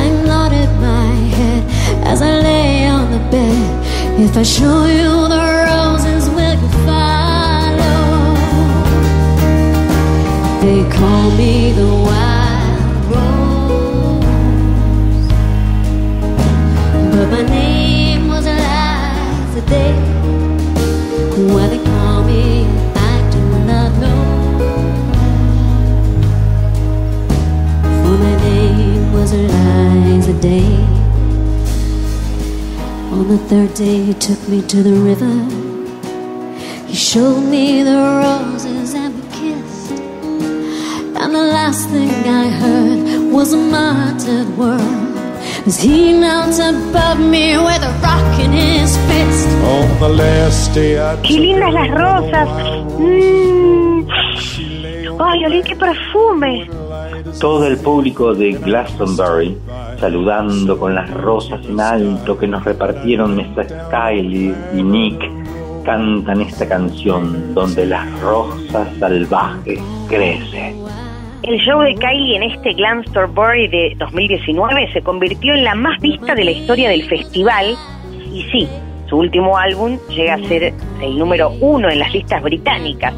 [0.01, 1.63] I nodded my head
[2.11, 3.69] as I lay on the bed.
[4.25, 7.97] If I show you the roses, will you follow?
[10.61, 14.23] They call me the wild rose,
[17.13, 20.08] but my name was Eliza Day.
[33.49, 35.35] Third day, he took me to the river.
[36.85, 39.91] He showed me the roses and we kissed.
[41.21, 42.11] And the last thing
[42.43, 44.81] I heard was a muttered word.
[45.65, 48.78] As he knelt above me with a rock in his
[49.09, 49.49] fist.
[49.63, 52.49] On the last day I Qué lindas las rosas.
[52.99, 53.69] Mm.
[55.21, 56.69] Ay, olí qué perfume.
[57.41, 59.57] Todo el público de Glastonbury
[59.99, 63.67] saludando con las rosas en alto que nos repartieron Mr.
[63.91, 65.19] Kylie y Nick
[65.83, 70.77] cantan esta canción donde las rosas salvajes crecen.
[71.43, 76.35] El show de Kylie en este Glastonbury de 2019 se convirtió en la más vista
[76.35, 77.75] de la historia del festival
[78.31, 78.69] y sí,
[79.09, 83.13] su último álbum llega a ser el número uno en las listas británicas.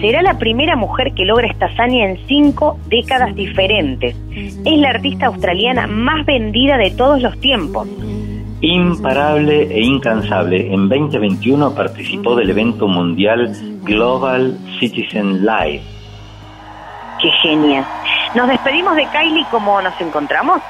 [0.00, 4.14] Será la primera mujer que logra esta hazaña en cinco décadas diferentes.
[4.30, 7.88] Es la artista australiana más vendida de todos los tiempos.
[8.60, 13.52] Imparable e incansable, en 2021 participó del evento mundial
[13.82, 15.82] Global Citizen Live.
[17.20, 17.84] ¡Qué genia!
[18.34, 20.60] Nos despedimos de Kylie como nos encontramos.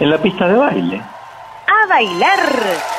[0.00, 1.00] En la pista de baile.
[1.00, 2.95] ¡A bailar!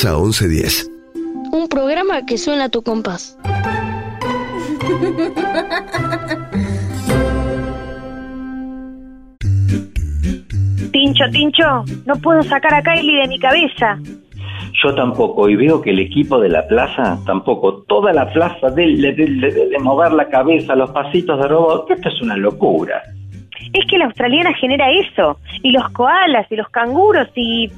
[0.00, 0.90] Plaza 1110.
[1.52, 3.36] Un programa que suena a tu compás.
[10.92, 13.98] Tincho, Tincho, no puedo sacar a Kylie de mi cabeza.
[14.82, 17.82] Yo tampoco, y veo que el equipo de la plaza tampoco.
[17.86, 22.08] Toda la plaza de, de, de- de mover la cabeza, los pasitos de robot, esto
[22.08, 23.02] es una locura.
[23.72, 25.38] Es que la australiana genera eso.
[25.62, 27.70] Y los koalas y los canguros y...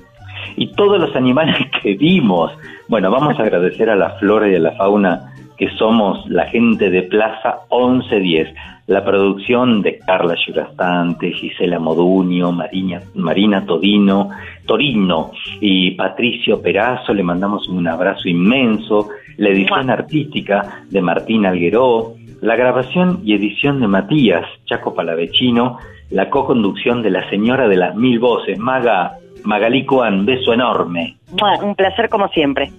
[0.56, 2.52] Y todos los animales que vimos.
[2.88, 6.90] Bueno, vamos a agradecer a la flora y a la fauna que somos la gente
[6.90, 8.54] de Plaza 1110.
[8.88, 14.30] La producción de Carla Yurastante, Gisela Moduño, Marina, Marina Todino,
[14.66, 15.30] Torino
[15.60, 17.14] y Patricio Perazo.
[17.14, 19.08] Le mandamos un abrazo inmenso.
[19.36, 22.14] La edición artística de Martín Algueró.
[22.40, 25.78] La grabación y edición de Matías Chaco Palavecino.
[26.10, 30.24] La co-conducción de la señora de las mil voces, Maga Magalí Cuan.
[30.26, 31.16] Beso enorme.
[31.62, 32.70] Un placer como siempre.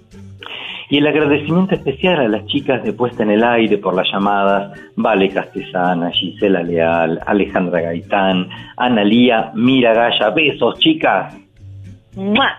[0.89, 4.79] Y el agradecimiento especial a las chicas de Puesta en el Aire por las llamadas,
[4.95, 10.29] Vale Castesana, Gisela Leal, Alejandra Gaitán, Analía Miragaya.
[10.29, 11.35] Besos, chicas.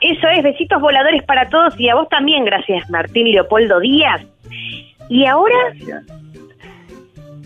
[0.01, 4.23] Eso es, besitos voladores para todos y a vos también, gracias Martín Leopoldo Díaz.
[5.09, 5.55] Y ahora,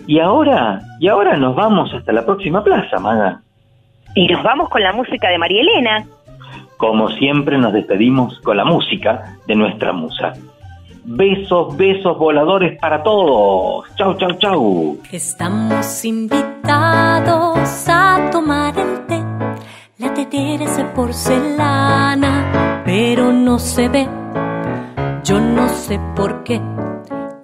[0.06, 3.42] Y ahora, y ahora nos vamos hasta la próxima plaza, Maga.
[4.14, 6.06] y nos vamos con la música de María Elena.
[6.78, 10.32] Como siempre nos despedimos con la música de nuestra musa.
[11.04, 13.84] Besos, besos voladores para todos.
[13.96, 14.98] Chau, chau, chau.
[15.10, 19.20] Estamos invitados a tomar el té.
[19.98, 24.08] La tetera es de porcelana, pero no se ve.
[25.24, 26.60] Yo no sé por qué.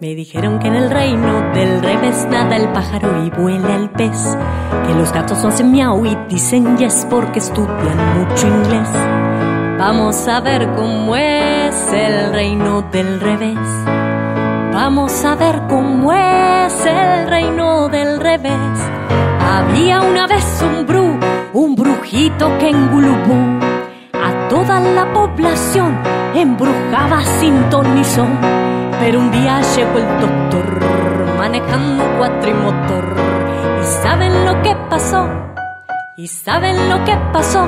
[0.00, 4.36] Me dijeron que en el reino del revés nada el pájaro y vuela el pez.
[4.86, 9.13] Que los gatos no hacen miau y dicen yes porque estudian mucho inglés.
[9.78, 13.58] Vamos a ver cómo es el reino del revés.
[14.72, 18.52] Vamos a ver cómo es el reino del revés.
[19.40, 21.18] Había una vez un bru,
[21.52, 23.58] un brujito que en Gulubú
[24.12, 25.98] a toda la población
[26.34, 28.38] embrujaba sin ton ni son.
[29.00, 33.16] Pero un día llegó el doctor manejando cuatrimotor.
[33.80, 35.28] ¿Y saben lo que pasó?
[36.16, 37.66] ¿Y saben lo que pasó?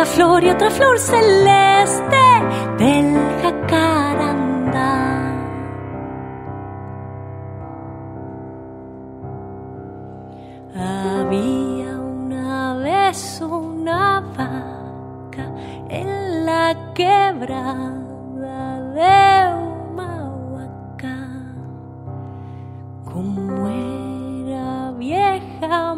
[0.00, 2.16] Una flor y otra flor celeste
[2.78, 4.96] del jacarandá.
[10.74, 15.52] Había una vez una vaca
[15.90, 19.54] en la quebrada de
[19.92, 21.56] Humahuacán.
[23.04, 25.92] Como era vieja,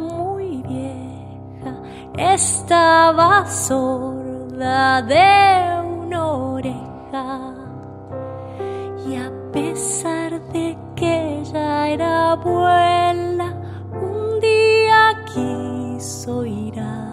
[2.17, 7.55] estaba sorda de una oreja.
[9.07, 13.55] Y a pesar de que ella era abuela,
[13.93, 17.09] un día quiso ir a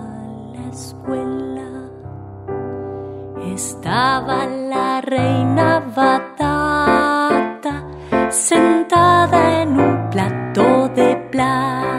[0.54, 1.90] la escuela.
[3.54, 7.84] Estaba la reina batata
[8.30, 11.99] sentada en un plato de plata.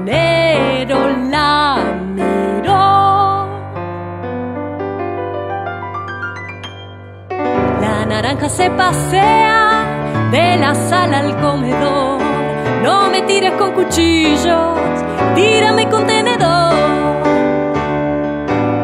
[0.00, 1.76] Cocinero la
[2.14, 3.46] miró.
[7.80, 9.84] La naranja se pasea
[10.30, 12.20] de la sala al comedor.
[12.82, 14.78] No me tires con cuchillos,
[15.34, 16.72] tírame con tenedor.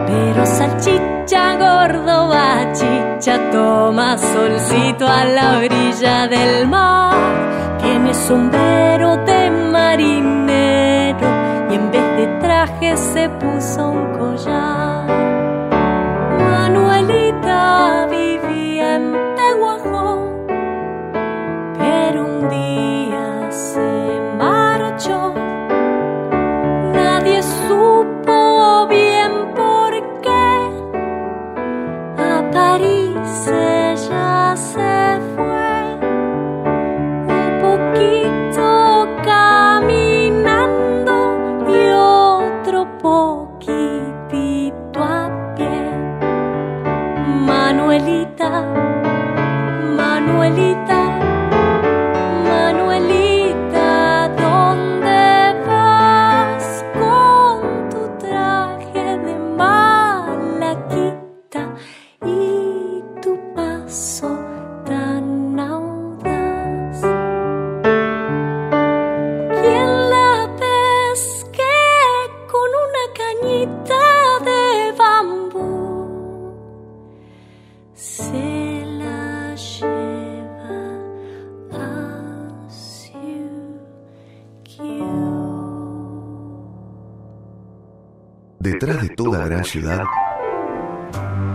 [0.07, 7.15] Pero salchicha gordo bachicha toma solcito a la orilla del mar.
[7.81, 10.96] Tiene sombrero de marinero
[12.57, 14.96] traje se puso un collar.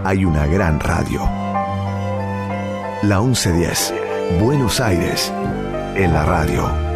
[0.03, 1.21] Hay una gran radio.
[3.03, 3.93] La 1110,
[4.39, 5.33] Buenos Aires,
[5.95, 6.90] en la radio.